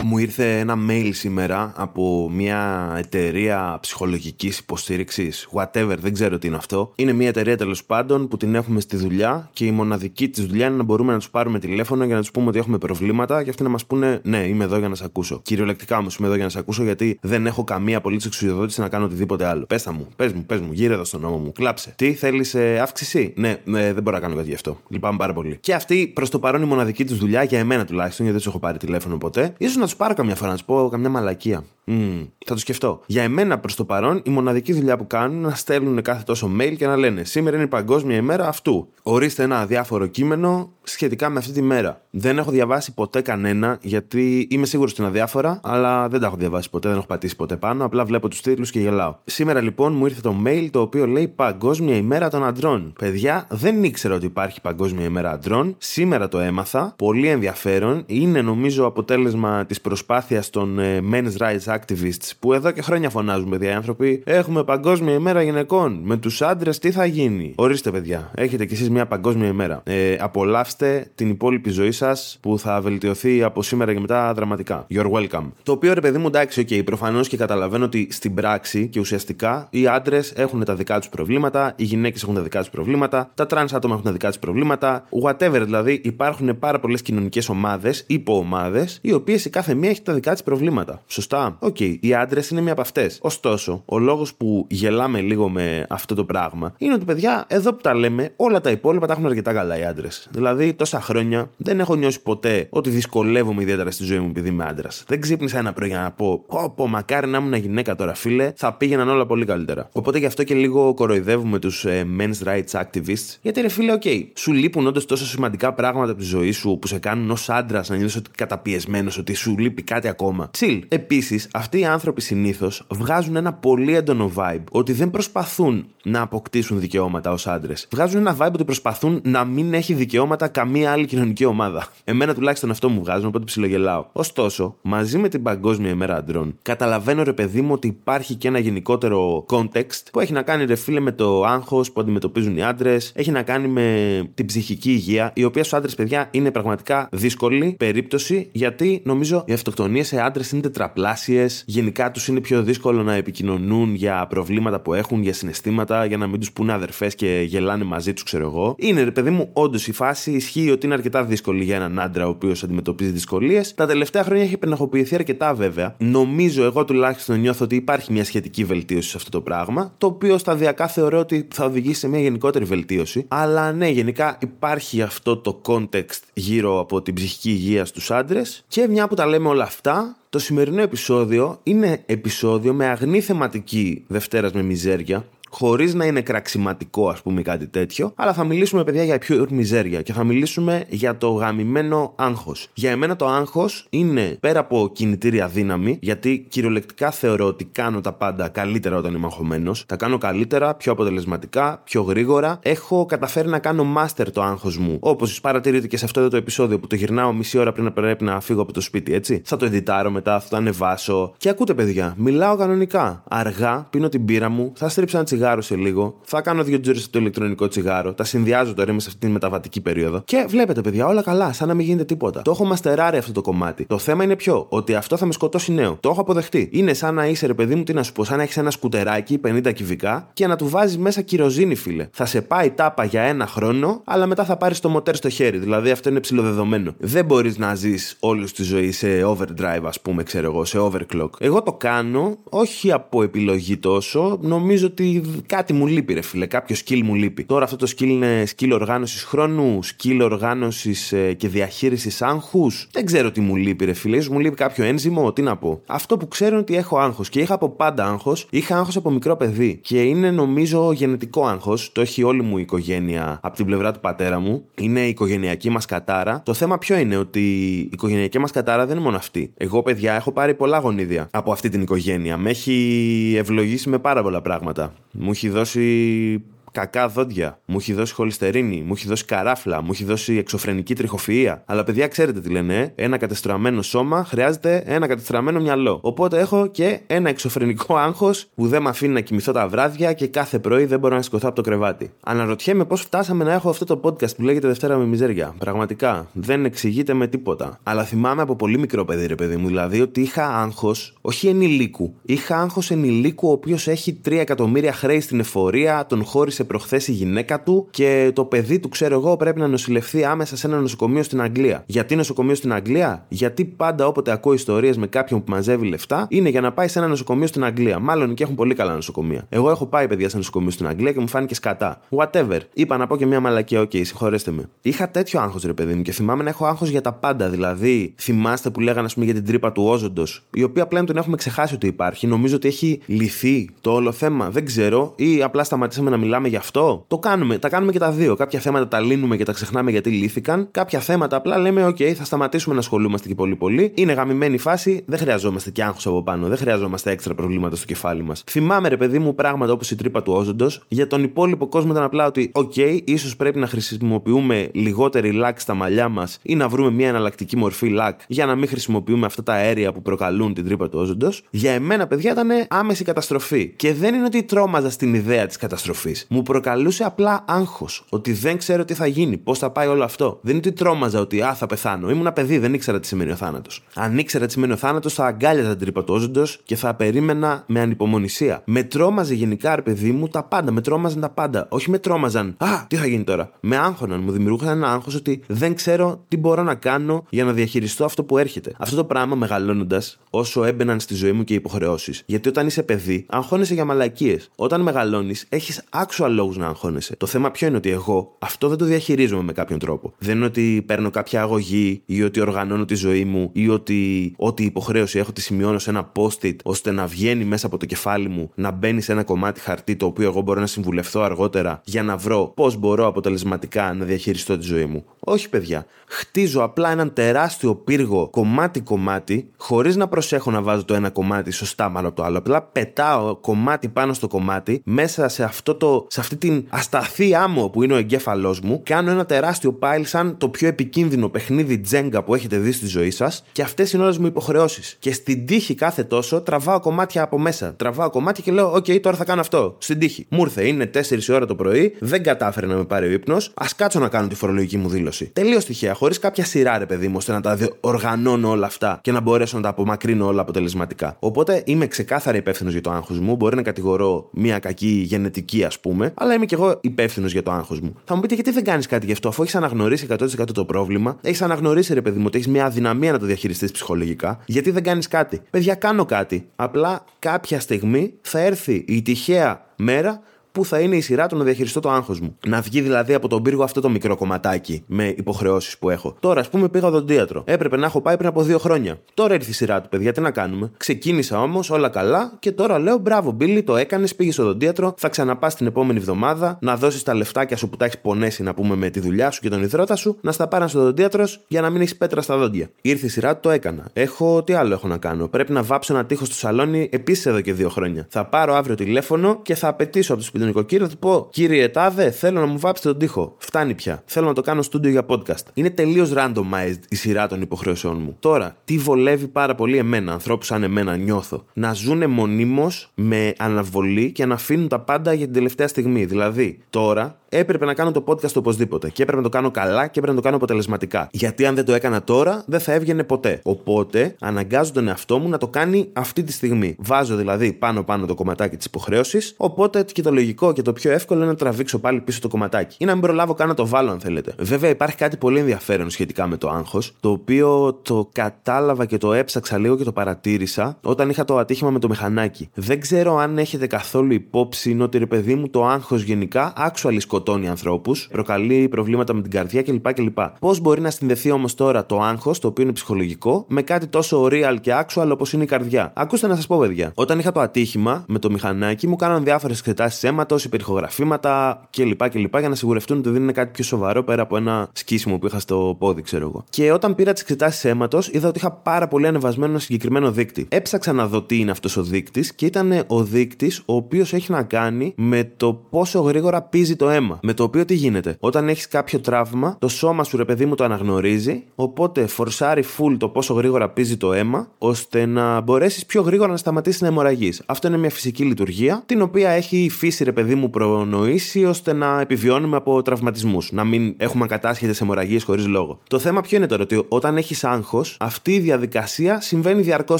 μου 0.09 0.17
ήρθε 0.17 0.59
ένα 0.59 0.75
mail 0.89 1.09
σήμερα 1.11 1.73
από 1.75 2.29
μια 2.33 2.93
εταιρεία 2.97 3.77
ψυχολογικής 3.81 4.57
υποστήριξης, 4.57 5.47
whatever, 5.53 5.95
δεν 5.99 6.13
ξέρω 6.13 6.37
τι 6.37 6.47
είναι 6.47 6.55
αυτό. 6.55 6.91
Είναι 6.95 7.13
μια 7.13 7.27
εταιρεία 7.27 7.57
τέλος 7.57 7.83
πάντων 7.83 8.27
που 8.27 8.37
την 8.37 8.55
έχουμε 8.55 8.79
στη 8.79 8.97
δουλειά 8.97 9.49
και 9.53 9.65
η 9.65 9.71
μοναδική 9.71 10.29
της 10.29 10.45
δουλειά 10.45 10.67
είναι 10.67 10.75
να 10.75 10.83
μπορούμε 10.83 11.11
να 11.11 11.17
τους 11.17 11.29
πάρουμε 11.29 11.59
τηλέφωνο 11.59 12.05
για 12.05 12.15
να 12.15 12.21
τους 12.21 12.31
πούμε 12.31 12.47
ότι 12.47 12.57
έχουμε 12.57 12.77
προβλήματα 12.77 13.43
και 13.43 13.49
αυτοί 13.49 13.63
να 13.63 13.69
μας 13.69 13.85
πούνε 13.85 14.19
Ναι, 14.23 14.37
είμαι 14.37 14.63
εδώ 14.63 14.77
για 14.77 14.89
να 14.89 14.95
σε 14.95 15.03
ακούσω. 15.05 15.41
Κυριολεκτικά 15.43 15.97
όμως 15.97 16.15
είμαι 16.15 16.27
εδώ 16.27 16.35
για 16.35 16.45
να 16.45 16.49
σε 16.49 16.59
ακούσω 16.59 16.83
γιατί 16.83 17.19
δεν 17.21 17.45
έχω 17.45 17.63
καμία 17.63 17.97
απολύτως 17.97 18.25
εξουσιοδότηση 18.25 18.81
να 18.81 18.89
κάνω 18.89 19.05
οτιδήποτε 19.05 19.45
άλλο. 19.45 19.65
Πέστα 19.65 19.93
μου, 19.93 20.07
πες 20.15 20.33
μου, 20.33 20.45
πες 20.45 20.59
μου, 20.59 20.69
γύρε 20.71 20.93
εδώ 20.93 21.03
στον 21.03 21.21
νόμο 21.21 21.37
μου, 21.37 21.51
κλάψε. 21.51 21.93
Τι 21.97 22.13
θέλεις 22.13 22.53
ε, 22.53 22.79
αύξηση; 22.79 23.33
Ναι, 23.35 23.57
ναι, 23.63 23.93
δεν 23.93 24.03
μπορώ 24.03 24.15
να 24.15 24.21
κάνω 24.21 24.35
κάτι 24.35 24.47
γι' 24.47 24.55
αυτό. 24.55 24.77
Λυπάμαι 24.87 25.17
πάρα 25.17 25.33
πολύ. 25.33 25.57
Και 25.59 25.73
αυτή 25.73 26.11
προς 26.15 26.29
το 26.29 26.39
παρόν 26.39 26.61
η 26.61 26.65
μοναδική 26.65 27.03
της 27.03 27.17
δουλειά 27.17 27.43
για 27.43 27.59
εμένα 27.59 27.85
τουλάχιστον, 27.85 28.25
γιατί 28.25 28.31
δεν 28.31 28.37
τους 28.37 28.47
έχω 28.47 28.59
πάρει 28.59 28.77
τηλέφωνο 28.77 29.17
ποτέ, 29.17 29.53
ίσως 29.57 29.75
να 29.75 29.83
τους 29.83 29.95
πάρω 29.99 30.13
καμιά 30.13 30.35
φορά 30.35 30.49
να 30.49 30.55
τους 30.55 30.65
πω 30.65 30.87
καμιά 30.91 31.09
μαλακία. 31.09 31.63
Mm, 31.91 32.27
θα 32.45 32.53
το 32.53 32.59
σκεφτώ. 32.59 33.01
Για 33.05 33.23
εμένα 33.23 33.59
προς 33.59 33.75
το 33.75 33.85
παρόν, 33.85 34.21
η 34.23 34.29
μοναδική 34.29 34.73
δουλειά 34.73 34.97
που 34.97 35.07
κάνουν 35.07 35.37
είναι 35.37 35.47
να 35.47 35.55
στέλνουν 35.55 36.01
κάθε 36.01 36.23
τόσο 36.23 36.51
mail 36.59 36.73
και 36.77 36.85
να 36.85 36.97
λένε 36.97 37.23
Σήμερα 37.23 37.55
είναι 37.55 37.65
η 37.65 37.67
Παγκόσμια 37.67 38.15
ημέρα 38.15 38.47
αυτού. 38.47 38.87
Ορίστε 39.03 39.43
ένα 39.43 39.59
αδιάφορο 39.59 40.07
κείμενο 40.07 40.71
σχετικά 40.83 41.29
με 41.29 41.39
αυτή 41.39 41.51
τη 41.51 41.61
μέρα. 41.61 42.01
Δεν 42.09 42.37
έχω 42.37 42.51
διαβάσει 42.51 42.93
ποτέ 42.93 43.21
κανένα, 43.21 43.77
γιατί 43.81 44.47
είμαι 44.51 44.65
σίγουρος 44.65 44.91
στην 44.91 45.05
αδιάφορα, 45.05 45.59
αλλά 45.63 46.07
δεν 46.07 46.19
τα 46.19 46.25
έχω 46.25 46.35
διαβάσει 46.35 46.69
ποτέ, 46.69 46.87
δεν 46.87 46.97
έχω 46.97 47.07
πατήσει 47.07 47.35
ποτέ 47.35 47.55
πάνω. 47.55 47.85
Απλά 47.85 48.05
βλέπω 48.05 48.27
τους 48.27 48.41
τίτλους 48.41 48.71
και 48.71 48.79
γελάω. 48.79 49.15
Σήμερα 49.25 49.61
λοιπόν 49.61 49.93
μου 49.93 50.05
ήρθε 50.05 50.21
το 50.21 50.35
mail 50.45 50.67
το 50.71 50.81
οποίο 50.81 51.07
λέει 51.07 51.27
Παγκόσμια 51.27 51.95
ημέρα 51.95 52.29
των 52.29 52.45
αντρών. 52.45 52.93
Παιδιά, 52.99 53.47
δεν 53.49 53.83
ήξερα 53.83 54.15
ότι 54.15 54.25
υπάρχει 54.25 54.61
Παγκόσμια 54.61 55.05
ημέρα 55.05 55.31
αντρών. 55.31 55.75
Σήμερα 55.77 56.27
το 56.27 56.39
έμαθα. 56.39 56.93
Πολύ 56.97 57.27
ενδιαφέρον. 57.27 58.03
Είναι 58.05 58.41
νομίζω 58.41 58.85
αποτέλεσμα 58.85 59.65
της 59.65 59.81
προσπάθεια 59.89 60.43
των 60.49 60.79
ε, 60.79 60.99
men's 61.11 61.37
rights 61.37 61.75
activists 61.77 62.31
που 62.39 62.53
εδώ 62.53 62.71
και 62.71 62.81
χρόνια 62.81 63.09
φωνάζουν, 63.09 63.49
παιδιά, 63.49 63.69
οι 63.69 63.73
άνθρωποι. 63.73 64.21
Έχουμε 64.25 64.63
Παγκόσμια 64.63 65.13
ημέρα 65.13 65.41
γυναικών. 65.41 65.99
Με 66.03 66.17
τους 66.17 66.41
άντρες 66.41 66.79
τι 66.79 66.91
θα 66.91 67.05
γίνει; 67.05 67.53
Ορίστε, 67.55 67.91
παιδιά, 67.91 68.31
έχετε 68.35 68.65
κι 68.65 68.73
εσείς 68.73 68.89
μια 68.89 69.05
Παγκόσμια 69.05 69.47
ημέρα. 69.47 69.81
Ε, 69.85 70.15
απολαύστε 70.19 71.11
την 71.15 71.29
υπόλοιπη 71.29 71.69
ζωή 71.69 71.91
σας 71.91 72.37
που 72.41 72.59
θα 72.59 72.81
βελτιωθεί 72.81 73.43
από 73.43 73.63
σήμερα 73.63 73.93
και 73.93 73.99
μετά 73.99 74.33
δραματικά. 74.33 74.85
You're 74.93 75.11
welcome. 75.11 75.51
Το 75.63 75.71
οποίο 75.71 75.93
ρε 75.93 76.01
παιδί 76.01 76.17
μου, 76.17 76.27
εντάξει, 76.27 76.65
OK, 76.69 76.83
προφανώς 76.85 77.27
και 77.27 77.37
καταλαβαίνω 77.37 77.85
ότι 77.85 78.07
στην 78.11 78.33
πράξη 78.33 78.87
και 78.87 78.99
ουσιαστικά 78.99 79.67
οι 79.69 79.87
άντρες 79.87 80.33
έχουν 80.35 80.63
τα 80.63 80.75
δικά 80.75 80.99
τους 80.99 81.09
προβλήματα, 81.09 81.73
οι 81.75 81.83
γυναίκες 81.83 82.23
έχουν 82.23 82.35
τα 82.35 82.41
δικά 82.41 82.59
τους 82.59 82.69
προβλήματα, 82.69 83.31
τα 83.35 83.45
τρανς 83.45 83.73
άτομα 83.73 83.93
έχουν 83.93 84.05
τα 84.05 84.11
δικά 84.11 84.27
τους 84.27 84.39
προβλήματα, 84.39 85.03
whatever 85.23 85.61
δηλαδή 85.63 86.01
υπάρχουν 86.03 86.59
πάρα 86.59 86.79
πολλές 86.79 87.01
κοινωνικές 87.01 87.49
ομάδες, 87.49 88.03
υποομάδες, 88.07 88.99
οι 89.01 89.13
οποίες 89.13 89.45
η 89.45 89.49
κάθε 89.49 89.73
μία 89.79 89.89
έχει 89.89 90.01
τα 90.01 90.13
δικά 90.13 90.31
της 90.31 90.43
προβλήματα. 90.43 91.01
Σωστά; 91.07 91.57
OK, 91.59 91.75
okay, 91.79 91.97
οι 91.99 92.13
άντρες 92.13 92.49
είναι 92.49 92.61
μία 92.61 92.71
από 92.71 92.81
αυτές. 92.81 93.19
Ωστόσο, 93.21 93.83
ο 93.85 93.99
λόγος 93.99 94.33
που 94.33 94.65
γελάμε 94.69 95.21
λίγο 95.21 95.49
με 95.49 95.85
αυτό 95.89 96.15
το 96.15 96.25
πράγμα 96.25 96.73
είναι 96.77 96.93
ότι 96.93 97.05
παιδιά, 97.05 97.45
εδώ 97.47 97.73
που 97.73 97.81
τα 97.81 97.93
λέμε, 97.93 98.33
όλα 98.35 98.61
τα 98.61 98.71
υπόλοιπα 98.71 99.07
τα 99.07 99.13
έχουν 99.13 99.25
αρκετά 99.25 99.53
καλά 99.53 99.79
οι 99.79 99.83
άντρες. 99.83 100.27
Δηλαδή, 100.31 100.73
τόσα 100.73 101.01
χρόνια 101.01 101.49
δεν 101.57 101.79
έχω 101.79 101.95
νιώσει 101.95 102.21
ποτέ 102.21 102.67
ότι 102.69 102.89
δυσκολεύομαι 102.89 103.61
ιδιαίτερα 103.61 103.91
στη 103.91 104.03
ζωή 104.03 104.19
μου 104.19 104.27
επειδή 104.29 104.49
είμαι 104.49 104.65
άντρας. 104.65 105.03
Δεν 105.07 105.21
ξύπνησα 105.21 105.57
ένα 105.57 105.73
πρωί 105.73 105.87
για 105.87 106.01
να 106.01 106.11
πω, 106.11 106.45
Πω, 106.75 106.87
μακάρι 106.87 107.27
να 107.27 107.37
ήμουν 107.37 107.53
γυναίκα 107.53 107.95
τώρα, 107.95 108.13
φίλε, 108.13 108.51
θα 108.55 108.73
πήγαιναν 108.73 109.09
όλα 109.09 109.25
πολύ 109.25 109.45
καλύτερα. 109.45 109.89
Οπότε 109.91 110.19
γι' 110.19 110.25
αυτό 110.25 110.43
και 110.43 110.53
λίγο 110.53 110.93
κοροϊδεύουμε 110.93 111.59
τους 111.59 111.85
ε, 111.85 112.07
men's 112.19 112.47
rights 112.47 112.81
activists, 112.81 113.37
γιατί 113.41 113.61
ρε 113.61 113.69
φίλε, 113.69 113.91
OK, 113.91 114.01
okay, 114.05 114.23
σου 114.33 114.53
λείπουν 114.53 114.87
όντως 114.87 115.05
τόσο 115.05 115.25
σημαντικά 115.25 115.73
πράγματα 115.73 116.11
από 116.11 116.19
τη 116.19 116.25
ζωή 116.25 116.51
σου 116.51 116.77
που 116.81 116.87
σε 116.87 116.99
κάνουν 116.99 117.31
ως 117.31 117.49
άντρας 117.49 117.89
να 117.89 117.95
νιώθεις 117.95 118.15
ότι 118.15 118.29
καταπιεσμένος, 118.37 119.17
ότι 119.17 119.33
σου 119.33 119.55
λείπει 119.69 119.81
κάτι 119.81 120.07
ακόμα. 120.07 120.49
Chill. 120.59 120.81
Επίσης, 120.87 121.47
αυτοί 121.53 121.79
οι 121.79 121.85
άνθρωποι 121.85 122.21
συνήθως 122.21 122.85
βγάζουν 122.89 123.35
ένα 123.35 123.53
πολύ 123.53 123.95
έντονο 123.95 124.31
vibe 124.35 124.63
ότι 124.71 124.93
δεν 124.93 125.11
προσπαθούν 125.11 125.85
να 126.03 126.21
αποκτήσουν 126.21 126.79
δικαιώματα 126.79 127.31
ως 127.31 127.47
άντρες. 127.47 127.87
Βγάζουν 127.91 128.19
ένα 128.19 128.37
vibe 128.39 128.53
ότι 128.53 128.63
προσπαθούν 128.63 129.21
να 129.23 129.45
μην 129.45 129.73
έχει 129.73 129.93
δικαιώματα 129.93 130.47
καμία 130.47 130.91
άλλη 130.91 131.05
κοινωνική 131.05 131.45
ομάδα. 131.45 131.87
Εμένα 132.03 132.33
τουλάχιστον 132.33 132.69
αυτό 132.69 132.89
μου 132.89 133.01
βγάζουν, 133.03 133.27
οπότε 133.27 133.45
ψιλογελάω. 133.45 134.05
Ωστόσο, 134.11 134.75
μαζί 134.81 135.17
με 135.17 135.29
την 135.29 135.43
Παγκόσμια 135.43 135.89
ημέρα 135.89 136.15
αντρών, 136.15 136.55
καταλαβαίνω 136.61 137.23
ρε 137.23 137.33
παιδί 137.33 137.61
μου 137.61 137.73
ότι 137.73 137.87
υπάρχει 137.87 138.35
και 138.35 138.47
ένα 138.47 138.59
γενικότερο 138.59 139.45
context 139.49 140.03
που 140.11 140.19
έχει 140.19 140.33
να 140.33 140.41
κάνει 140.41 140.65
ρε 140.65 140.75
φίλε 140.75 140.99
με 140.99 141.11
το 141.11 141.43
άγχος 141.43 141.91
που 141.91 142.01
αντιμετωπίζουν 142.01 142.57
οι 142.57 142.63
άντρες, 142.63 143.11
έχει 143.15 143.31
να 143.31 143.43
κάνει 143.43 143.67
με 143.67 144.29
την 144.33 144.45
ψυχική 144.45 144.91
υγεία, 144.91 145.31
η 145.35 145.43
οποία 145.43 145.63
στους 145.63 145.75
άντρες, 145.75 145.95
παιδιά, 145.95 146.27
είναι 146.31 146.51
πραγματικά 146.51 147.09
δύσκολη 147.11 147.75
περίπτωση 147.77 148.49
γιατί 148.51 149.01
νομίζω 149.05 149.43
οι 149.49 149.53
αυτοκτονίες 149.53 150.07
σε 150.07 150.21
άντρες 150.21 150.51
είναι 150.51 150.61
τετραπλάσιες, 150.61 151.63
γενικά 151.67 152.11
τους 152.11 152.27
είναι 152.27 152.39
πιο 152.39 152.63
δύσκολο 152.63 153.03
να 153.03 153.13
επικοινωνούν 153.13 153.95
για 153.95 154.27
προβλήματα 154.29 154.79
που 154.79 154.93
έχουν, 154.93 155.21
για 155.21 155.33
συναισθήματα, 155.33 156.05
για 156.05 156.17
να 156.17 156.27
μην 156.27 156.39
τους 156.39 156.51
πούνε 156.51 156.73
αδερφές 156.73 157.15
και 157.15 157.43
γελάνε 157.47 157.83
μαζί 157.83 158.13
τους, 158.13 158.23
ξέρω 158.23 158.45
εγώ. 158.45 158.75
Είναι 158.77 159.03
ρε 159.03 159.11
παιδί 159.11 159.29
μου, 159.29 159.49
όντως 159.53 159.87
η 159.87 159.91
φάση 159.91 160.31
ισχύει 160.31 160.71
ότι 160.71 160.85
είναι 160.85 160.95
αρκετά 160.95 161.23
δύσκολη 161.23 161.63
για 161.63 161.75
έναν 161.75 161.99
άντρα 161.99 162.25
ο 162.25 162.29
οποίος 162.29 162.63
αντιμετωπίζει 162.63 163.11
δυσκολίες. 163.11 163.73
Τα 163.73 163.85
τελευταία 163.85 164.23
χρόνια 164.23 164.43
έχει 164.43 164.57
πεναχοποιηθεί 164.57 165.15
αρκετά 165.15 165.53
βέβαια. 165.53 165.95
Νομίζω 165.97 166.63
εγώ 166.63 166.85
τουλάχιστον 166.85 167.39
νιώθω 167.39 167.63
ότι 167.63 167.75
υπάρχει 167.75 168.11
μια 168.11 168.23
σχετική 168.23 168.63
βελτίωση 168.63 169.09
σε 169.09 169.17
αυτό 169.17 169.29
το 169.29 169.41
πράγμα, 169.41 169.93
το 169.97 170.07
οποίο 170.07 170.37
σταδιακά 170.37 170.87
θεωρώ 170.87 171.19
ότι 171.19 171.47
θα 171.53 171.65
οδηγήσει 171.65 171.99
σε 171.99 172.07
μια 172.07 172.19
γενικότερη 172.19 172.65
βελτίωση. 172.65 173.25
Αλλά 173.27 173.71
ναι, 173.71 173.89
γενικά 173.89 174.37
υπάρχει 174.41 175.01
αυτό 175.01 175.37
το 175.37 175.61
context 175.65 176.19
γύρω 176.33 176.79
από 176.79 177.01
την 177.01 177.13
ψυχική 177.13 177.49
υγεία 177.49 177.85
στους 177.85 178.11
άντρες. 178.11 178.63
Και 178.67 178.87
μια 178.87 179.07
που 179.07 179.15
τα 179.15 179.25
λέμε 179.25 179.37
όλα 179.45 179.63
αυτά, 179.63 180.17
το 180.29 180.39
σημερινό 180.39 180.81
επεισόδιο 180.81 181.59
είναι 181.63 182.03
επεισόδιο 182.05 182.73
με 182.73 182.85
αγνή 182.85 183.21
θεματική 183.21 184.03
Δευτέρας 184.07 184.51
με 184.51 184.61
μιζέρια 184.61 185.25
χωρίς 185.49 185.93
να 185.93 186.05
είναι 186.05 186.21
κραξιματικό, 186.21 187.09
ας 187.09 187.21
πούμε, 187.21 187.41
κάτι 187.41 187.67
τέτοιο. 187.67 188.13
Αλλά 188.15 188.33
θα 188.33 188.43
μιλήσουμε, 188.43 188.83
παιδιά, 188.83 189.03
για 189.03 189.17
πιο 189.17 189.45
μιζέρια 189.49 190.01
και 190.01 190.13
θα 190.13 190.23
μιλήσουμε 190.23 190.85
για 190.89 191.17
το 191.17 191.29
γαμημένο 191.29 192.13
άγχος. 192.15 192.67
Για 192.73 192.91
εμένα 192.91 193.15
το 193.15 193.27
άγχος 193.27 193.87
είναι 193.89 194.37
πέρα 194.39 194.59
από 194.59 194.89
κινητήρια 194.93 195.47
δύναμη, 195.47 195.97
γιατί 196.01 196.45
κυριολεκτικά 196.49 197.11
θεωρώ 197.11 197.45
ότι 197.45 197.65
κάνω 197.65 198.01
τα 198.01 198.13
πάντα 198.13 198.47
καλύτερα 198.47 198.97
όταν 198.97 199.13
είμαι 199.13 199.25
αγχωμένος. 199.25 199.85
Τα 199.85 199.95
κάνω 199.95 200.17
καλύτερα, 200.17 200.75
πιο 200.75 200.91
αποτελεσματικά, 200.91 201.81
πιο 201.83 202.01
γρήγορα. 202.01 202.59
Έχω 202.61 203.05
καταφέρει 203.05 203.47
να 203.47 203.59
κάνω 203.59 203.85
master 203.97 204.25
το 204.33 204.41
άγχος 204.41 204.77
μου. 204.77 204.97
Όπως 204.99 205.41
παρατηρείτε 205.41 205.87
και 205.87 205.97
σε 205.97 206.05
αυτό 206.05 206.19
εδώ 206.19 206.29
το 206.29 206.37
επεισόδιο 206.37 206.79
που 206.79 206.87
το 206.87 206.95
γυρνάω 206.95 207.33
μισή 207.33 207.57
ώρα 207.57 207.71
πριν 207.71 207.83
να 207.83 207.91
πρέπει 207.91 208.23
να 208.23 208.39
φύγω 208.39 208.61
από 208.61 208.73
το 208.73 208.81
σπίτι, 208.81 209.13
έτσι. 209.13 209.41
Θα 209.45 209.57
το 209.57 209.65
εντιτάρω 209.65 210.09
μετά, 210.09 210.39
θα 210.39 210.49
το 210.49 210.55
ανεβάσω. 210.55 211.33
Και 211.37 211.49
ακούτε, 211.49 211.73
παιδιά, 211.73 212.13
μιλάω 212.17 212.55
κανονικά. 212.55 213.23
Αργά 213.29 213.87
πίνω 213.89 214.09
την 214.09 214.25
πύρα 214.25 214.49
μου, 214.49 214.71
θα 214.75 214.89
στρίψω 214.89 215.17
ένα 215.17 215.25
τσιγάρο 215.39 215.61
σε 215.61 215.75
λίγο, 215.75 216.17
θα 216.21 216.41
κάνω 216.41 216.63
δύο 216.63 216.79
τζούρε 216.79 216.99
στο 216.99 217.19
ηλεκτρονικό 217.19 217.67
τσιγάρο, 217.67 218.13
τα 218.13 218.23
συνδυάζω 218.23 218.73
τώρα, 218.73 218.91
είμαι 218.91 218.99
σε 218.99 219.07
αυτή 219.07 219.25
τη 219.25 219.31
μεταβατική 219.31 219.81
περίοδο. 219.81 220.21
Και 220.25 220.45
βλέπετε, 220.49 220.81
παιδιά, 220.81 221.07
όλα 221.07 221.21
καλά, 221.21 221.53
σαν 221.53 221.67
να 221.67 221.73
μην 221.73 221.85
γίνεται 221.85 222.05
τίποτα. 222.05 222.41
Το 222.41 222.51
έχω 222.51 222.65
μαστεράρει 222.65 223.17
αυτό 223.17 223.31
το 223.31 223.41
κομμάτι. 223.41 223.85
Το 223.85 223.97
θέμα 223.97 224.23
είναι 224.23 224.35
ποιο, 224.35 224.65
ότι 224.69 224.95
αυτό 224.95 225.17
θα 225.17 225.25
με 225.25 225.31
σκοτώσει 225.31 225.71
νέο. 225.71 225.97
Το 225.99 226.09
έχω 226.09 226.21
αποδεχτεί. 226.21 226.69
Είναι 226.71 226.93
σαν 226.93 227.15
να 227.15 227.27
είσαι, 227.27 227.45
ρε 227.45 227.53
παιδί 227.53 227.75
μου, 227.75 227.83
τι 227.83 227.93
να 227.93 228.03
σου 228.03 228.11
πω, 228.11 228.23
σαν 228.23 228.37
να 228.37 228.43
έχεις 228.43 228.57
ένα 228.57 228.71
σκουτεράκι 228.71 229.39
50 229.47 229.73
κυβικά 229.73 230.29
και 230.33 230.47
να 230.47 230.55
του 230.55 230.67
βάζεις 230.69 230.97
μέσα 230.97 231.21
κυροζίνη, 231.21 231.75
φίλε. 231.75 232.07
Θα 232.11 232.25
σε 232.25 232.41
πάει 232.41 232.69
τάπα 232.69 233.03
για 233.03 233.21
ένα 233.21 233.47
χρόνο, 233.47 234.01
αλλά 234.05 234.25
μετά 234.25 234.45
θα 234.45 234.57
πάρεις 234.57 234.79
το 234.79 234.89
μοτέρ 234.89 235.15
στο 235.15 235.29
χέρι. 235.29 235.57
Δηλαδή 235.57 235.91
αυτό 235.91 236.09
είναι 236.09 236.19
ψηλοδεδομένο. 236.19 236.93
Δεν 236.97 237.25
μπορείς 237.25 237.57
να 237.57 237.75
ζεις 237.75 238.15
όλη 238.19 238.51
τη 238.51 238.63
ζωή 238.63 238.91
σε 238.91 239.07
overdrive, 239.25 239.83
ας 239.83 240.01
πούμε, 240.01 240.23
ξέρω 240.23 240.45
εγώ, 240.45 240.65
σε 240.65 240.77
overclock. 240.81 241.29
Εγώ 241.39 241.63
το 241.63 241.73
κάνω, 241.73 242.37
όχι 242.49 242.91
από 242.91 243.23
επιλογή 243.23 243.77
τόσο, 243.77 244.37
νομίζω 244.41 244.87
ότι 244.87 245.21
κάτι 245.45 245.73
μου 245.73 245.87
λείπει, 245.87 246.13
ρε 246.13 246.21
φίλε. 246.21 246.45
Κάποιο 246.45 246.75
skill 246.85 247.01
μου 247.01 247.15
λείπει. 247.15 247.43
Τώρα 247.43 247.63
αυτό 247.63 247.75
το 247.75 247.91
skill 247.95 248.07
είναι 248.07 248.43
skill 248.55 248.69
οργάνωσης 248.73 249.23
χρόνου, 249.23 249.79
skill 249.83 250.19
οργάνωσης 250.21 251.11
ε, 251.11 251.33
και 251.33 251.47
διαχείρισης 251.47 252.21
άγχους. 252.21 252.87
Δεν 252.91 253.05
ξέρω 253.05 253.31
τι 253.31 253.41
μου 253.41 253.55
λείπει, 253.55 253.85
ρε 253.85 253.93
φίλε. 253.93 254.23
μου 254.31 254.39
λείπει 254.39 254.55
κάποιο 254.55 254.83
ένζυμο, 254.83 255.33
τι 255.33 255.41
να 255.41 255.57
πω. 255.57 255.81
Αυτό 255.85 256.17
που 256.17 256.27
ξέρω 256.27 256.51
είναι 256.51 256.59
ότι 256.59 256.75
έχω 256.75 256.97
άγχος 256.97 257.29
και 257.29 257.39
είχα 257.39 257.53
από 257.53 257.69
πάντα 257.69 258.05
άγχος. 258.05 258.47
Είχα 258.49 258.77
άγχος 258.77 258.95
από 258.95 259.11
μικρό 259.11 259.35
παιδί. 259.35 259.79
Και 259.81 260.01
είναι 260.01 260.31
νομίζω 260.31 260.91
γενετικό 260.91 261.45
άγχος. 261.45 261.91
Το 261.91 262.01
έχει 262.01 262.23
όλη 262.23 262.41
μου 262.41 262.57
η 262.57 262.61
οικογένεια 262.61 263.39
από 263.41 263.55
την 263.55 263.65
πλευρά 263.65 263.91
του 263.91 263.99
πατέρα 263.99 264.39
μου. 264.39 264.65
Είναι 264.75 264.99
η 265.05 265.09
οικογενειακή 265.09 265.69
μας 265.69 265.85
κατάρα. 265.85 266.41
Το 266.45 266.53
θέμα 266.53 266.77
ποιο 266.77 266.97
είναι 266.97 267.17
ότι 267.17 267.39
η 267.39 267.89
οικογενειακή 267.91 268.39
μας 268.39 268.51
κατάρα 268.51 268.85
δεν 268.85 268.95
είναι 268.95 269.05
μόνο 269.05 269.17
αυτή. 269.17 269.51
Εγώ, 269.57 269.81
παιδιά, 269.81 270.13
έχω 270.13 270.31
πάρει 270.31 270.53
πολλά 270.53 270.77
γονίδια 270.77 271.27
από 271.31 271.51
αυτή 271.51 271.69
την 271.69 271.81
οικογένεια. 271.81 272.37
Με 272.37 272.49
έχει 272.49 273.33
ευλογήσει 273.37 273.89
με 273.89 273.99
πάρα 273.99 274.21
πολλά 274.21 274.41
πράγματα. 274.41 274.93
Μου 275.21 275.31
έχει 275.31 275.49
δώσει 275.49 276.43
κακά 276.71 277.07
δόντια, 277.07 277.59
μου 277.65 277.77
έχει 277.79 277.93
δώσει 277.93 278.13
χολυστερίνη, 278.13 278.83
μου 278.85 278.93
έχει 278.95 279.07
δώσει 279.07 279.25
καράφλα, 279.25 279.81
μου 279.81 279.89
έχει 279.91 280.03
δώσει 280.03 280.37
εξωφρενική 280.37 280.95
τριχοφυΐα. 280.97 281.57
Αλλά 281.65 281.83
παιδιά, 281.83 282.07
ξέρετε 282.07 282.39
τι 282.39 282.49
λένε, 282.49 282.93
ε; 282.95 283.03
ένα 283.03 283.17
κατεστραμμένο 283.17 283.81
σώμα 283.81 284.23
χρειάζεται 284.25 284.83
ένα 284.85 285.07
κατεστραμμένο 285.07 285.59
μυαλό. 285.59 285.99
Οπότε 286.01 286.39
έχω 286.39 286.67
και 286.67 286.99
ένα 287.07 287.29
εξωφρενικό 287.29 287.95
άγχος 287.95 288.47
που 288.55 288.67
δεν 288.67 288.81
με 288.81 288.89
αφήνει 288.89 289.13
να 289.13 289.19
κοιμηθώ 289.19 289.51
τα 289.51 289.67
βράδια 289.67 290.13
και 290.13 290.27
κάθε 290.27 290.59
πρωί 290.59 290.85
δεν 290.85 290.99
μπορώ 290.99 291.15
να 291.15 291.21
σηκωθώ 291.21 291.47
από 291.47 291.55
το 291.55 291.61
κρεβάτι. 291.61 292.11
Αναρωτιέμαι 292.23 292.85
πώς 292.85 293.01
φτάσαμε 293.01 293.43
να 293.43 293.53
έχω 293.53 293.69
αυτό 293.69 293.85
το 293.85 293.99
podcast 294.03 294.35
που 294.35 294.43
λέγεται 294.43 294.67
Δευτέρα 294.67 294.97
με 294.97 295.05
Μιζέρια. 295.05 295.55
Πραγματικά 295.57 296.27
δεν 296.33 296.65
εξηγείται 296.65 297.13
με 297.13 297.27
τίποτα. 297.27 297.79
Αλλά 297.83 298.03
θυμάμαι 298.03 298.41
από 298.41 298.55
πολύ 298.55 298.77
μικρό 298.77 299.05
παιδί, 299.05 299.25
ρε 299.25 299.35
παιδί 299.35 299.55
μου, 299.55 299.67
δηλαδή 299.67 300.01
ότι 300.01 300.21
είχα 300.21 300.47
άγχος, 300.47 301.13
όχι 301.21 301.47
ενηλίκου. 301.47 302.13
Είχα 302.21 302.61
άγχος 302.61 302.91
ενηλίκου 302.91 303.47
ο 303.47 303.51
οποίος 303.51 303.87
έχει 303.87 304.21
3 304.25 304.31
εκατομμύρια 304.31 304.93
χρέη 304.93 305.19
στην 305.19 305.39
εφορία, 305.39 306.05
τον 306.05 306.23
χώρισε 306.23 306.58
σε 306.59 306.65
προχθές 306.65 307.07
η 307.07 307.11
γυναίκα 307.11 307.63
του 307.63 307.87
και 307.89 308.31
το 308.33 308.45
παιδί 308.45 308.79
του, 308.79 308.89
ξέρω 308.89 309.15
εγώ, 309.15 309.37
πρέπει 309.37 309.59
να 309.59 309.67
νοσηλευθεί 309.67 310.23
άμεσα 310.23 310.57
σε 310.57 310.67
ένα 310.67 310.79
νοσοκομείο 310.79 311.23
στην 311.23 311.41
Αγγλία. 311.41 311.83
Γιατί 311.85 312.15
νοσοκομείο 312.15 312.55
στην 312.55 312.73
Αγγλία; 312.73 313.25
Γιατί 313.27 313.65
πάντα 313.65 314.07
όποτε 314.07 314.31
ακούω 314.31 314.53
ιστορίες 314.53 314.97
με 314.97 315.07
κάποιον 315.07 315.43
που 315.43 315.51
μαζεύει 315.51 315.87
λεφτά 315.87 316.27
είναι 316.29 316.49
για 316.49 316.61
να 316.61 316.71
πάει 316.71 316.87
σε 316.87 316.99
ένα 316.99 317.07
νοσοκομείο 317.07 317.47
στην 317.47 317.63
Αγγλία. 317.63 317.99
Μάλλον 317.99 318.33
και 318.33 318.43
έχουν 318.43 318.55
πολύ 318.55 318.73
καλά 318.73 318.93
νοσοκομεία. 318.93 319.45
Εγώ 319.49 319.69
έχω 319.69 319.85
πάει 319.85 320.07
παιδιά 320.07 320.29
σε 320.29 320.37
νοσοκομείο 320.37 320.69
στην 320.69 320.87
Αγγλία 320.87 321.11
και 321.11 321.19
μου 321.19 321.27
φάνηκε 321.27 321.55
σκατά. 321.55 322.01
Whatever. 322.09 322.59
Είπα 322.73 322.97
να 322.97 323.07
πω 323.07 323.17
και 323.17 323.25
μια 323.25 323.39
μαλακία, 323.39 323.81
OK, 323.81 323.89
okay, 323.93 324.01
συγχωρέστε 324.05 324.51
με. 324.51 324.69
Είχα 324.81 325.09
τέτοιο 325.09 325.39
άγχος 325.39 325.63
ρε 325.63 325.73
παιδί 325.73 325.93
μου 325.93 326.01
και 326.01 326.11
θυμάμαι 326.11 326.43
να 326.43 326.49
έχω 326.49 326.65
άγχος 326.65 326.89
για 326.89 327.01
τα 327.01 327.13
πάντα. 327.13 327.49
Δηλαδή, 327.49 328.13
θυμάστε 328.17 328.69
που 328.69 328.79
λέγανε, 328.79 329.05
ας 329.05 329.13
πούμε, 329.13 329.25
για 329.25 329.33
την 329.33 329.45
τρύπα 329.45 329.71
του 329.71 329.83
Όζοντος, 329.83 330.43
η 330.53 330.63
οποία 330.63 330.87
πλέον 330.87 331.05
τον 331.05 331.17
έχουμε 331.17 331.35
ξεχάσει 331.35 331.73
ότι 331.73 331.87
υπάρχει. 331.87 332.27
Νομίζω 332.27 332.55
ότι 332.55 332.67
έχει 332.67 333.01
λυθεί 333.05 333.69
το 333.81 333.91
όλο 333.91 334.11
θέμα. 334.11 334.49
Δεν 334.49 334.65
ξέρω, 334.65 335.13
ή 335.15 335.43
απλά 335.43 335.63
σταματήσαμε 335.63 336.09
να 336.09 336.17
μιλάμε 336.17 336.47
γι' 336.49 336.55
αυτό; 336.55 337.03
Το 337.07 337.17
κάνουμε, 337.17 337.57
τα 337.57 337.69
κάνουμε 337.69 337.91
και 337.91 337.99
τα 337.99 338.11
δύο. 338.11 338.35
Κάποια 338.35 338.59
θέματα 338.59 338.87
τα 338.87 338.99
λύνουμε 338.99 339.37
και 339.37 339.45
τα 339.45 339.51
ξεχνάμε 339.51 339.91
γιατί 339.91 340.09
λύθηκαν. 340.09 340.67
Κάποια 340.71 340.99
θέματα 340.99 341.35
απλά 341.35 341.57
λέμε, 341.57 341.87
OK, 341.87 342.11
θα 342.13 342.23
σταματήσουμε 342.23 342.73
να 342.73 342.79
ασχολούμαστε 342.79 343.27
και 343.27 343.35
πολύ 343.35 343.55
πολύ. 343.55 343.91
Είναι 343.95 344.13
γαμημένη 344.13 344.57
φάση, 344.57 345.03
δεν 345.05 345.19
χρειαζόμαστε 345.19 345.71
και 345.71 345.83
άγχος 345.83 346.07
από 346.07 346.23
πάνω, 346.23 346.47
δεν 346.47 346.57
χρειαζόμαστε 346.57 347.11
έξτρα 347.11 347.35
προβλήματα 347.35 347.75
στο 347.75 347.85
κεφάλι 347.85 348.23
μας. 348.23 348.43
Θυμάμαι, 348.49 348.89
ρε 348.89 348.97
παιδί 348.97 349.19
μου, 349.19 349.35
πράγματα 349.35 349.71
όπως 349.71 349.91
η 349.91 349.95
τρύπα 349.95 350.23
του 350.23 350.33
όζοντος. 350.33 350.83
Για 350.87 351.07
τον 351.07 351.23
υπόλοιπο 351.23 351.67
κόσμο 351.67 351.91
ήταν 351.91 352.03
απλά 352.03 352.25
ότι, 352.25 352.51
OK, 352.53 352.99
ίσως 353.03 353.35
πρέπει 353.35 353.59
να 353.59 353.67
χρησιμοποιούμε 353.67 354.69
λιγότερη 354.73 355.31
λάκ 355.31 355.59
στα 355.59 355.73
μαλλιά 355.73 356.09
μας 356.09 356.39
ή 356.41 356.55
να 356.55 356.67
βρούμε 356.67 356.91
μια 356.91 357.07
εναλλακτική 357.07 357.57
μορφή 357.57 357.89
λάκ 357.89 358.19
για 358.27 358.45
να 358.45 358.55
μην 358.55 358.67
χρησιμοποιούμε 358.67 359.25
αυτά 359.25 359.43
τα 359.43 359.53
αέρια 359.53 359.91
που 359.91 360.01
προκαλούν 360.01 360.53
την 360.53 360.65
τρύπα 360.65 360.89
του 360.89 360.99
όζοντος. 360.99 361.43
Για 361.49 361.71
εμένα, 361.71 362.07
παιδιά, 362.07 362.31
ήταν 362.31 362.49
άμεση 362.67 363.03
καταστροφή. 363.03 363.73
Και 363.75 363.93
δεν 363.93 364.13
είναι 364.15 364.25
ότι 364.25 364.43
τρόμαζα 364.43 364.89
στην 364.89 365.13
ιδέα 365.13 365.45
της 365.45 365.57
καταστροφής. 365.57 366.25
Μου 366.29 366.38
προκαλούσε 366.41 367.03
απλά 367.03 367.43
άγχος. 367.47 368.05
Ότι 368.09 368.33
δεν 368.33 368.57
ξέρω 368.57 368.85
τι 368.85 368.93
θα 368.93 369.07
γίνει, 369.07 369.37
πώς 369.37 369.59
θα 369.59 369.69
πάει 369.69 369.87
όλο 369.87 370.03
αυτό. 370.03 370.39
Δεν 370.41 370.55
είναι 370.55 370.67
ότι 370.67 370.75
τρόμαζα 370.75 371.19
ότι 371.19 371.41
α, 371.41 371.53
θα 371.53 371.65
πεθάνω. 371.65 372.09
Ήμουν 372.09 372.33
παιδί, 372.33 372.57
δεν 372.57 372.73
ήξερα 372.73 372.99
τι 372.99 373.07
σημαίνει 373.07 373.31
ο 373.31 373.35
θάνατος. 373.35 373.83
Αν 373.95 374.17
ήξερα 374.17 374.45
τι 374.45 374.51
σημαίνει 374.51 374.73
ο 374.73 374.75
θάνατος, 374.75 375.13
θα 375.13 375.25
αγκάλιαζα 375.25 375.69
την 375.69 375.79
τρύπα 375.79 376.03
του 376.03 376.13
όζοντο 376.13 376.43
και 376.63 376.75
θα 376.75 376.93
περίμενα 376.93 377.63
με 377.67 377.79
ανυπομονησία. 377.79 378.61
Με 378.65 378.83
τρόμαζε 378.83 379.33
γενικά, 379.33 379.75
ρε 379.75 379.81
παιδί 379.81 380.11
μου, 380.11 380.27
τα 380.27 380.43
πάντα. 380.43 380.71
Με 380.71 380.81
τρόμαζαν 380.81 381.21
τα 381.21 381.29
πάντα. 381.29 381.67
Όχι 381.69 381.89
με 381.89 381.97
τρόμαζαν. 381.97 382.55
Α, 382.57 382.67
τι 382.87 382.95
θα 382.95 383.05
γίνει 383.05 383.23
τώρα. 383.23 383.51
Με 383.59 383.77
άγχωναν. 383.77 384.21
Μου 384.21 384.31
δημιουργούσαν 384.31 384.77
ένα 384.77 384.91
άγχος 384.91 385.15
ότι 385.15 385.41
δεν 385.47 385.75
ξέρω 385.75 386.23
τι 386.27 386.37
μπορώ 386.37 386.63
να 386.63 386.75
κάνω 386.75 387.25
για 387.29 387.43
να 387.43 387.53
διαχειριστώ 387.53 388.05
αυτό 388.05 388.23
που 388.23 388.37
έρχεται. 388.37 388.73
Αυτό 388.77 388.95
το 388.95 389.03
πράγμα 389.03 389.35
μεγαλώνοντας, 389.35 390.19
όσο 390.29 390.63
έμπαιναν 390.63 390.99
στη 390.99 391.13
ζωή 391.13 391.31
μου 391.31 391.43
και 391.43 391.53
υποχρεώσεις. 391.53 392.23
Γιατί 392.25 392.49
όταν 392.49 392.67
είσαι 392.67 392.83
παιδί, 392.83 393.25
αγχώνεσαι 393.29 393.73
για 393.73 393.85
μαλακίες. 393.85 394.49
Όταν 394.55 394.81
μεγαλώνεις, 394.81 395.45
έχεις 395.49 395.83
actual 395.89 396.28
λόγους 396.29 396.57
να 396.57 396.67
αγχώνεσαι. 396.67 397.15
Το 397.15 397.25
θέμα 397.25 397.51
ποιο 397.51 397.67
είναι 397.67 397.77
ότι 397.77 397.89
εγώ 397.89 398.35
αυτό 398.39 398.67
δεν 398.67 398.77
το 398.77 398.85
διαχειρίζομαι 398.85 399.43
με 399.43 399.51
κάποιον 399.51 399.79
τρόπο. 399.79 400.13
Δεν 400.17 400.35
είναι 400.35 400.45
ότι 400.45 400.83
παίρνω 400.87 401.09
κάποια 401.09 401.41
αγωγή 401.41 402.01
ή 402.05 402.23
ότι 402.23 402.41
οργανώνω 402.41 402.85
τη 402.85 402.95
ζωή 402.95 403.25
μου 403.25 403.49
ή 403.53 403.69
ότι 403.69 404.33
ό,τι 404.37 404.63
υποχρέωση 404.63 405.19
έχω 405.19 405.31
τη 405.31 405.41
σημειώνω 405.41 405.79
σε 405.79 405.89
ένα 405.89 406.11
post-it 406.15 406.55
ώστε 406.63 406.91
να 406.91 407.05
βγαίνει 407.05 407.43
μέσα 407.43 407.65
από 407.65 407.77
το 407.77 407.85
κεφάλι 407.85 408.29
μου, 408.29 408.51
να 408.55 408.71
μπαίνει 408.71 409.01
σε 409.01 409.11
ένα 409.11 409.23
κομμάτι 409.23 409.59
χαρτί 409.59 409.95
το 409.95 410.05
οποίο 410.05 410.27
εγώ 410.27 410.41
μπορώ 410.41 410.59
να 410.59 410.67
συμβουλευτώ 410.67 411.21
αργότερα 411.21 411.81
για 411.85 412.03
να 412.03 412.17
βρω 412.17 412.51
πώς 412.55 412.75
μπορώ 412.75 413.07
αποτελεσματικά 413.07 413.93
να 413.93 414.05
διαχειριστώ 414.05 414.57
τη 414.57 414.65
ζωή 414.65 414.85
μου. 414.85 415.05
Όχι, 415.19 415.49
παιδιά. 415.49 415.85
Χτίζω 416.07 416.63
απλά 416.63 416.91
έναν 416.91 417.13
τεράστιο 417.13 417.75
πύργο 417.75 418.29
κομμάτι-κομμάτι, 418.29 419.51
χωρίς 419.57 419.95
να 419.95 420.07
προσέχω 420.07 420.51
να 420.51 420.61
βάζω 420.61 420.85
το 420.85 420.93
ένα 420.93 421.09
κομμάτι 421.09 421.51
σωστά 421.51 421.91
πάνω 421.91 422.07
από 422.07 422.15
το 422.15 422.23
άλλο. 422.23 422.37
Απλά 422.37 422.61
πετάω 422.61 423.35
κομμάτι 423.35 423.89
πάνω 423.89 424.13
στο 424.13 424.27
κομμάτι, 424.27 424.81
μέσα 424.85 425.27
σε, 425.27 425.43
αυτό 425.43 425.75
το, 425.75 426.07
σε 426.09 426.18
αυτή 426.19 426.35
την 426.35 426.65
ασταθή 426.69 427.35
άμμο 427.35 427.69
που 427.69 427.83
είναι 427.83 427.93
ο 427.93 427.97
εγκέφαλός 427.97 428.59
μου, 428.59 428.81
κάνω 428.85 429.11
ένα 429.11 429.25
τεράστιο 429.25 429.73
πάλι 429.73 430.05
σαν 430.05 430.37
το 430.37 430.49
πιο 430.49 430.67
επικίνδυνο 430.67 431.29
παιχνίδι 431.29 431.79
τζέγκα 431.79 432.23
που 432.23 432.35
έχετε 432.35 432.57
δει 432.57 432.71
στη 432.71 432.87
ζωή 432.87 433.11
σας 433.11 433.43
και 433.51 433.61
αυτές 433.61 433.93
είναι 433.93 434.03
όλες 434.03 434.17
μου 434.17 434.25
υποχρεώσεις. 434.25 434.95
Και 434.99 435.13
στην 435.13 435.45
τύχη 435.45 435.75
κάθε 435.75 436.03
τόσο 436.03 436.41
τραβάω 436.41 436.79
κομμάτια 436.79 437.23
από 437.23 437.39
μέσα. 437.39 437.73
Τραβάω 437.75 438.09
κομμάτια 438.09 438.43
και 438.43 438.51
λέω: 438.51 438.73
OK, 438.73 439.01
τώρα 439.01 439.17
θα 439.17 439.25
κάνω 439.25 439.41
αυτό. 439.41 439.75
Στην 439.77 439.99
τύχη. 439.99 440.25
Μου 440.29 440.41
ήρθε, 440.41 440.67
είναι 440.67 440.89
4 440.93 440.99
ώρα 441.29 441.45
το 441.45 441.55
πρωί, 441.55 441.95
δεν 441.99 442.23
κατάφερε 442.23 442.65
να 442.65 442.75
με 442.75 442.85
πάρει 442.85 443.07
ο 443.07 443.11
ύπνος, 443.11 443.51
ας 443.53 443.75
κάτσω 443.75 443.99
να 443.99 444.07
κάνω 444.07 444.27
τη 444.27 444.35
φορολογική 444.35 444.77
μου 444.77 444.89
δήλωση. 444.89 445.29
Τελείως 445.33 445.65
τυχαία, 445.65 445.93
χωρίς 445.93 446.19
κάποια 446.19 446.45
σειρά, 446.45 446.77
ρε 446.77 446.85
παιδί 446.85 447.07
μου, 447.07 447.15
ώστε 447.17 447.31
να 447.31 447.41
τα 447.41 447.57
οργανώνω 447.79 448.49
όλα 448.49 448.65
αυτά 448.65 448.99
και 449.03 449.11
να 449.11 449.19
μπορέσω 449.19 449.57
να 449.57 449.63
τα 449.63 449.69
απομακρύνω 449.69 450.25
όλα 450.25 450.41
αποτελεσματικά. 450.41 451.15
Οπότε 451.19 451.61
είμαι 451.65 451.87
ξεκάθαρα 451.87 452.37
υπεύθυνος 452.37 452.73
για 452.73 452.81
το 452.81 452.91
άγχος 452.91 453.19
μου. 453.19 453.35
Μπορεί 453.35 453.55
να 453.55 453.61
κατηγορώ 453.61 454.29
μια 454.31 454.59
κακή 454.59 454.87
γενετική, 454.87 455.63
ας 455.63 455.79
πούμε, 455.79 456.08
αλλά 456.13 456.33
είμαι 456.33 456.45
κι 456.45 456.53
εγώ 456.53 456.77
υπεύθυνος 456.81 457.31
για 457.31 457.43
το 457.43 457.51
άγχος 457.51 457.79
μου. 457.79 457.95
Θα 458.03 458.15
μου 458.15 458.21
πείτε 458.21 458.33
γιατί 458.33 458.51
δεν 458.51 458.63
κάνεις 458.63 458.87
κάτι 458.87 459.05
γι' 459.05 459.11
αυτό, 459.11 459.27
αφού 459.27 459.41
έχεις 459.41 459.55
αναγνωρίσει 459.55 460.07
100% 460.09 460.27
το 460.53 460.65
πρόβλημα, 460.65 461.17
έχεις 461.21 461.41
αναγνωρίσει, 461.41 461.93
ρε 461.93 462.01
παιδί 462.01 462.19
μου, 462.19 462.23
ότι 462.27 462.37
έχεις 462.37 462.49
μια 462.49 462.65
αδυναμία 462.65 463.11
να 463.11 463.19
το 463.19 463.25
διαχειριστείς 463.25 463.71
ψυχολογικά, 463.71 464.39
γιατί 464.45 464.71
δεν 464.71 464.83
κάνεις 464.83 465.07
κάτι. 465.07 465.41
Παιδιά, 465.49 465.75
κάνω 465.75 466.05
κάτι. 466.05 466.47
Απλά 466.55 467.03
κάποια 467.19 467.59
στιγμή 467.59 468.13
θα 468.21 468.39
έρθει 468.39 468.85
η 468.87 469.01
τυχαία 469.01 469.65
μέρα 469.75 470.21
που 470.59 470.65
θα 470.65 470.79
είναι 470.79 470.95
η 470.95 471.01
σειρά 471.01 471.27
του 471.27 471.37
να 471.37 471.43
διαχειριστώ 471.43 471.79
το 471.79 471.89
άγχος 471.89 472.19
μου. 472.19 472.37
Να 472.47 472.61
βγει 472.61 472.81
δηλαδή 472.81 473.13
από 473.13 473.27
τον 473.27 473.43
πύργο 473.43 473.63
αυτό 473.63 473.81
το 473.81 473.89
μικρό 473.89 474.15
κομματάκι 474.15 474.83
με 474.85 475.07
υποχρεώσεις 475.17 475.77
που 475.77 475.89
έχω. 475.89 476.15
Τώρα, 476.19 476.39
ας 476.39 476.49
πούμε, 476.49 476.69
πήγα 476.69 476.87
οδοντίατρο. 476.87 477.43
Έπρεπε 477.45 477.77
να 477.77 477.85
έχω 477.85 478.01
πάει 478.01 478.15
πριν 478.17 478.27
από 478.27 478.41
δύο 478.41 478.57
χρόνια. 478.57 478.99
Τώρα 479.13 479.33
ήρθε 479.33 479.49
η 479.49 479.53
σειρά 479.53 479.81
του, 479.81 479.89
παιδιά, 479.89 480.11
τι 480.11 480.21
να 480.21 480.31
κάνουμε. 480.31 480.71
Ξεκίνησα 480.77 481.41
όμως 481.41 481.69
όλα 481.69 481.89
καλά 481.89 482.33
και 482.39 482.51
τώρα 482.51 482.79
λέω 482.79 482.97
μπράβο, 482.97 483.31
Μπίλι, 483.31 483.63
το 483.63 483.75
έκανες, 483.75 484.15
πήγες 484.15 484.33
στο 484.33 484.43
οδοντίατρο, 484.43 484.93
θα 484.97 485.09
ξαναπάς 485.09 485.55
την 485.55 485.67
επόμενη 485.67 485.99
εβδομάδα 485.99 486.57
να 486.61 486.75
δώσεις 486.75 487.03
τα 487.03 487.13
λεφτάκια 487.13 487.57
σου 487.57 487.69
που 487.69 487.77
τα 487.77 487.85
έχεις 487.85 487.99
πονέσει 487.99 488.43
να 488.43 488.53
πούμε 488.53 488.75
με 488.75 488.89
τη 488.89 488.99
δουλειά 488.99 489.31
σου 489.31 489.41
και 489.41 489.49
τον 489.49 489.61
υδρότα 489.63 489.95
σου, 489.95 490.17
να 490.21 490.31
στα 490.31 490.47
πάραν 490.47 490.69
στο 490.69 490.79
οδοντίατρο 490.79 491.27
για 491.47 491.61
να 491.61 491.69
μην 491.69 491.81
έχεις 491.81 491.95
πέτρα 491.97 492.21
στα 492.21 492.37
δόντια. 492.37 492.69
Ήρθε 492.81 493.05
η 493.05 493.09
σειρά 493.09 493.33
του, 493.33 493.39
το 493.41 493.49
έκανα. 493.49 493.89
Έχω 493.93 494.43
τι 494.43 494.53
άλλο 494.53 494.73
έχω 494.73 494.87
να 494.87 494.97
κάνω. 494.97 495.27
Πρέπει 495.27 495.51
να 495.51 495.63
βάψω 495.63 495.93
ένα 495.93 496.05
τείχος 496.05 496.27
στο 496.27 496.35
σαλόνι 496.35 496.89
επίσης 496.91 497.25
εδώ 497.25 497.41
και 497.41 497.53
δύο 497.53 497.69
χρόνια. 497.69 498.05
Θα 498.09 498.25
πάρω 498.25 498.53
αύριο 498.53 498.75
τηλέφωνο 498.75 499.39
και 499.41 499.55
θα 499.55 499.67
απαιτήσω 499.67 500.13
από 500.13 500.21
το 500.21 500.27
σπιτικό 500.27 500.48
νοικοκύριο 500.49 500.85
θα 500.85 500.91
του 500.91 500.97
πω, 500.97 501.27
κύριε 501.31 501.69
Τάδε, 501.69 502.11
θέλω 502.11 502.39
να 502.39 502.45
μου 502.45 502.59
βάψετε 502.59 502.89
τον 502.89 502.97
τοίχο. 502.97 503.35
Φτάνει 503.37 503.73
πια. 503.73 504.03
Θέλω 504.05 504.27
να 504.27 504.33
το 504.33 504.41
κάνω 504.41 504.61
στούντιο 504.61 504.91
για 504.91 505.05
podcast. 505.07 505.43
Είναι 505.53 505.69
τελείως 505.69 506.11
randomized 506.15 506.79
η 506.89 506.95
σειρά 506.95 507.27
των 507.27 507.41
υποχρεώσεών 507.41 508.01
μου. 508.01 508.15
Τώρα, 508.19 508.55
τι 508.65 508.77
βολεύει 508.77 509.27
πάρα 509.27 509.55
πολύ 509.55 509.77
εμένα, 509.77 510.13
ανθρώπους 510.13 510.47
σαν 510.47 510.63
εμένα, 510.63 510.95
νιώθω. 510.95 511.45
Να 511.53 511.73
ζούνε 511.73 512.07
μονίμως 512.07 512.91
με 512.95 513.33
αναβολή 513.37 514.11
και 514.11 514.25
να 514.25 514.33
αφήνουν 514.33 514.67
τα 514.67 514.79
πάντα 514.79 515.13
για 515.13 515.25
την 515.25 515.33
τελευταία 515.33 515.67
στιγμή. 515.67 516.05
Δηλαδή, 516.05 516.59
τώρα 516.69 517.18
έπρεπε 517.29 517.65
να 517.65 517.73
κάνω 517.73 517.91
το 517.91 518.03
podcast 518.07 518.33
οπωσδήποτε. 518.35 518.89
Και 518.89 519.01
έπρεπε 519.01 519.21
να 519.21 519.29
το 519.29 519.37
κάνω 519.37 519.51
καλά 519.51 519.83
και 519.83 519.99
έπρεπε 519.99 520.07
να 520.09 520.15
το 520.15 520.21
κάνω 520.21 520.35
αποτελεσματικά. 520.35 521.09
Γιατί 521.11 521.45
αν 521.45 521.55
δεν 521.55 521.65
το 521.65 521.73
έκανα 521.73 522.03
τώρα, 522.03 522.43
δεν 522.47 522.59
θα 522.59 522.73
έβγαινε 522.73 523.03
ποτέ. 523.03 523.39
Οπότε, 523.43 524.15
αναγκάζω 524.19 524.71
τον 524.71 524.87
εαυτό 524.87 525.19
μου 525.19 525.29
να 525.29 525.37
το 525.37 525.47
κάνει 525.47 525.89
αυτή 525.93 526.23
τη 526.23 526.31
στιγμή. 526.31 526.75
Βάζω 526.79 527.15
δηλαδή 527.15 527.53
πάνω-πάνω 527.53 528.05
το 528.05 528.15
κομματάκι 528.15 528.57
της 528.57 528.65
υποχρέωσης. 528.65 529.33
Οπότε 529.37 529.83
και 529.83 530.01
το 530.01 530.11
λογικό 530.11 530.53
και 530.53 530.61
το 530.61 530.73
πιο 530.73 530.91
εύκολο 530.91 531.19
είναι 531.19 531.29
να 531.29 531.35
τραβήξω 531.35 531.79
πάλι 531.79 531.99
πίσω 531.99 532.19
το 532.19 532.27
κομματάκι. 532.27 532.75
Ή 532.79 532.85
να 532.85 532.91
μην 532.93 533.01
προλάβω 533.01 533.33
καν 533.33 533.47
να 533.47 533.53
το 533.53 533.67
βάλω, 533.67 533.91
αν 533.91 533.99
θέλετε. 533.99 534.33
Βέβαια, 534.39 534.69
υπάρχει 534.69 534.95
κάτι 534.95 535.17
πολύ 535.17 535.39
ενδιαφέρον 535.39 535.89
σχετικά 535.89 536.27
με 536.27 536.37
το 536.37 536.49
άγχος, 536.49 536.93
το 536.99 537.09
οποίο 537.09 537.79
το 537.81 538.09
κατάλαβα 538.13 538.85
και 538.85 538.97
το 538.97 539.13
έψαξα 539.13 539.57
λίγο 539.57 539.77
και 539.77 539.83
το 539.83 539.91
παρατήρησα 539.91 540.77
όταν 540.81 541.09
είχα 541.09 541.25
το 541.25 541.37
ατύχημα 541.37 541.69
με 541.69 541.79
το 541.79 541.87
μηχανάκι. 541.87 542.49
Δεν 542.53 542.79
ξέρω 542.79 543.17
αν 543.17 543.37
έχετε 543.37 543.67
καθόλου 543.67 544.13
υπόψη 544.13 544.77
ότι 544.81 544.97
ρε 544.97 545.05
παιδί 545.05 545.35
μου 545.35 545.49
το 545.49 545.65
άγχος 545.65 546.01
γενικά 546.01 546.53
actually 546.57 546.97
σκοτώνει 547.19 547.47
ανθρώπους, 547.49 548.07
προκαλεί 548.11 548.67
προβλήματα 548.67 549.13
με 549.13 549.21
την 549.21 549.31
καρδιά 549.31 549.61
κλπ. 549.61 549.93
κλπ. 549.93 550.19
Πώς 550.39 550.59
μπορεί 550.59 550.81
να 550.81 550.89
συνδεθεί 550.89 551.31
όμως 551.31 551.55
τώρα 551.55 551.85
το 551.85 552.01
άγχος, 552.01 552.39
το 552.39 552.47
οποίο 552.47 552.63
είναι 552.63 552.73
ψυχολογικό, 552.73 553.45
με 553.47 553.61
κάτι 553.61 553.87
τόσο 553.87 554.27
real 554.31 554.55
και 554.61 554.71
actual 554.85 555.09
όπως 555.11 555.33
είναι 555.33 555.43
η 555.43 555.45
καρδιά; 555.45 555.91
Ακούστε 555.95 556.27
να 556.27 556.35
σας 556.35 556.47
πω, 556.47 556.57
παιδιά. 556.57 556.91
Όταν 556.95 557.19
είχα 557.19 557.31
το 557.31 557.39
ατύχημα 557.39 558.03
με 558.07 558.19
το 558.19 558.31
μηχανάκι, 558.31 558.87
μου 558.87 558.95
κάναν 558.95 559.23
διάφορες 559.23 559.59
εξετάσεις 559.59 560.03
αίματος, 560.03 560.45
υπερηχογραφήματα 560.45 561.61
κλπ. 561.69 562.09
κλπ. 562.09 562.39
για 562.39 562.49
να 562.49 562.55
σιγουρευτούν 562.55 562.97
ότι 562.97 563.09
δεν 563.09 563.21
είναι 563.21 563.31
κάτι 563.31 563.51
πιο 563.51 563.63
σοβαρό 563.63 564.03
πέρα 564.03 564.21
από 564.21 564.37
ένα 564.37 564.69
σκίσιμο 564.73 565.17
που 565.17 565.25
είχα 565.25 565.39
στο 565.39 565.75
πόδι, 565.79 566.01
ξέρω 566.01 566.27
εγώ. 566.27 566.43
Και 566.49 566.71
όταν 566.71 566.95
πήρα 566.95 567.13
τις 567.13 567.21
εξετάσεις 567.21 567.65
αίματος, 567.65 568.07
είδα 568.07 568.27
ότι 568.27 568.37
είχα 568.37 568.51
πάρα 568.51 568.87
πολύ 568.87 569.07
ανεβασμένο 569.07 569.51
ένα 569.51 569.59
συγκεκριμένο 569.59 570.11
δείκτη. 570.11 570.47
Έψαξα 570.49 570.93
να 570.93 571.07
δω 571.07 571.21
τι 571.21 571.39
είναι 571.39 571.51
αυτός 571.51 571.77
ο 571.77 571.83
δείκτης 571.83 572.33
και 572.33 572.45
ήταν 572.45 572.83
ο 572.87 573.03
δείκτης 573.03 573.59
ο 573.65 573.75
οποίος 573.75 574.13
έχει 574.13 574.31
να 574.31 574.43
κάνει 574.43 574.93
με 574.97 575.31
το 575.37 575.53
πόσο 575.53 575.99
γρήγορα 575.99 576.41
πίζει 576.41 576.75
το 576.75 576.89
αίμα. 576.89 577.08
Με 577.21 577.33
το 577.33 577.43
οποίο 577.43 577.65
τι 577.65 577.73
γίνεται; 577.73 578.17
Όταν 578.19 578.49
έχεις 578.49 578.67
κάποιο 578.67 578.99
τραύμα, 578.99 579.57
το 579.59 579.67
σώμα 579.67 580.03
σου 580.03 580.17
ρε 580.17 580.25
παιδί 580.25 580.45
μου 580.45 580.55
το 580.55 580.63
αναγνωρίζει, 580.63 581.43
οπότε 581.55 582.07
φορσάρει 582.07 582.63
full 582.77 582.95
το 582.97 583.09
πόσο 583.09 583.33
γρήγορα 583.33 583.69
πίζει 583.69 583.97
το 583.97 584.13
αίμα, 584.13 584.47
ώστε 584.57 585.05
να 585.05 585.41
μπορέσεις 585.41 585.85
πιο 585.85 586.01
γρήγορα 586.01 586.31
να 586.31 586.37
σταματήσεις 586.37 586.81
να 586.81 586.87
αιμορραγείς. 586.87 587.41
Αυτό 587.45 587.67
είναι 587.67 587.77
μια 587.77 587.89
φυσική 587.89 588.23
λειτουργία, 588.23 588.83
την 588.85 589.01
οποία 589.01 589.29
έχει 589.29 589.57
η 589.57 589.69
φύση 589.69 590.03
ρε 590.03 590.11
παιδί 590.11 590.35
μου 590.35 590.49
προνοήσει, 590.49 591.45
ώστε 591.45 591.73
να 591.73 592.01
επιβιώνουμε 592.01 592.55
από 592.55 592.81
τραυματισμούς. 592.81 593.51
Να 593.51 593.63
μην 593.63 593.93
έχουμε 593.97 594.23
ακατάσχετε 594.23 594.73
αιμορραγίες 594.81 595.23
χωρίς 595.23 595.47
λόγο. 595.47 595.79
Το 595.87 595.99
θέμα 595.99 596.21
ποιο 596.21 596.37
είναι 596.37 596.47
τώρα, 596.47 596.63
ότι 596.63 596.85
όταν 596.87 597.17
έχεις 597.17 597.43
άγχος, 597.43 597.97
αυτή 597.99 598.33
η 598.33 598.39
διαδικασία 598.39 599.21
συμβαίνει 599.21 599.61
διαρκώς 599.61 599.99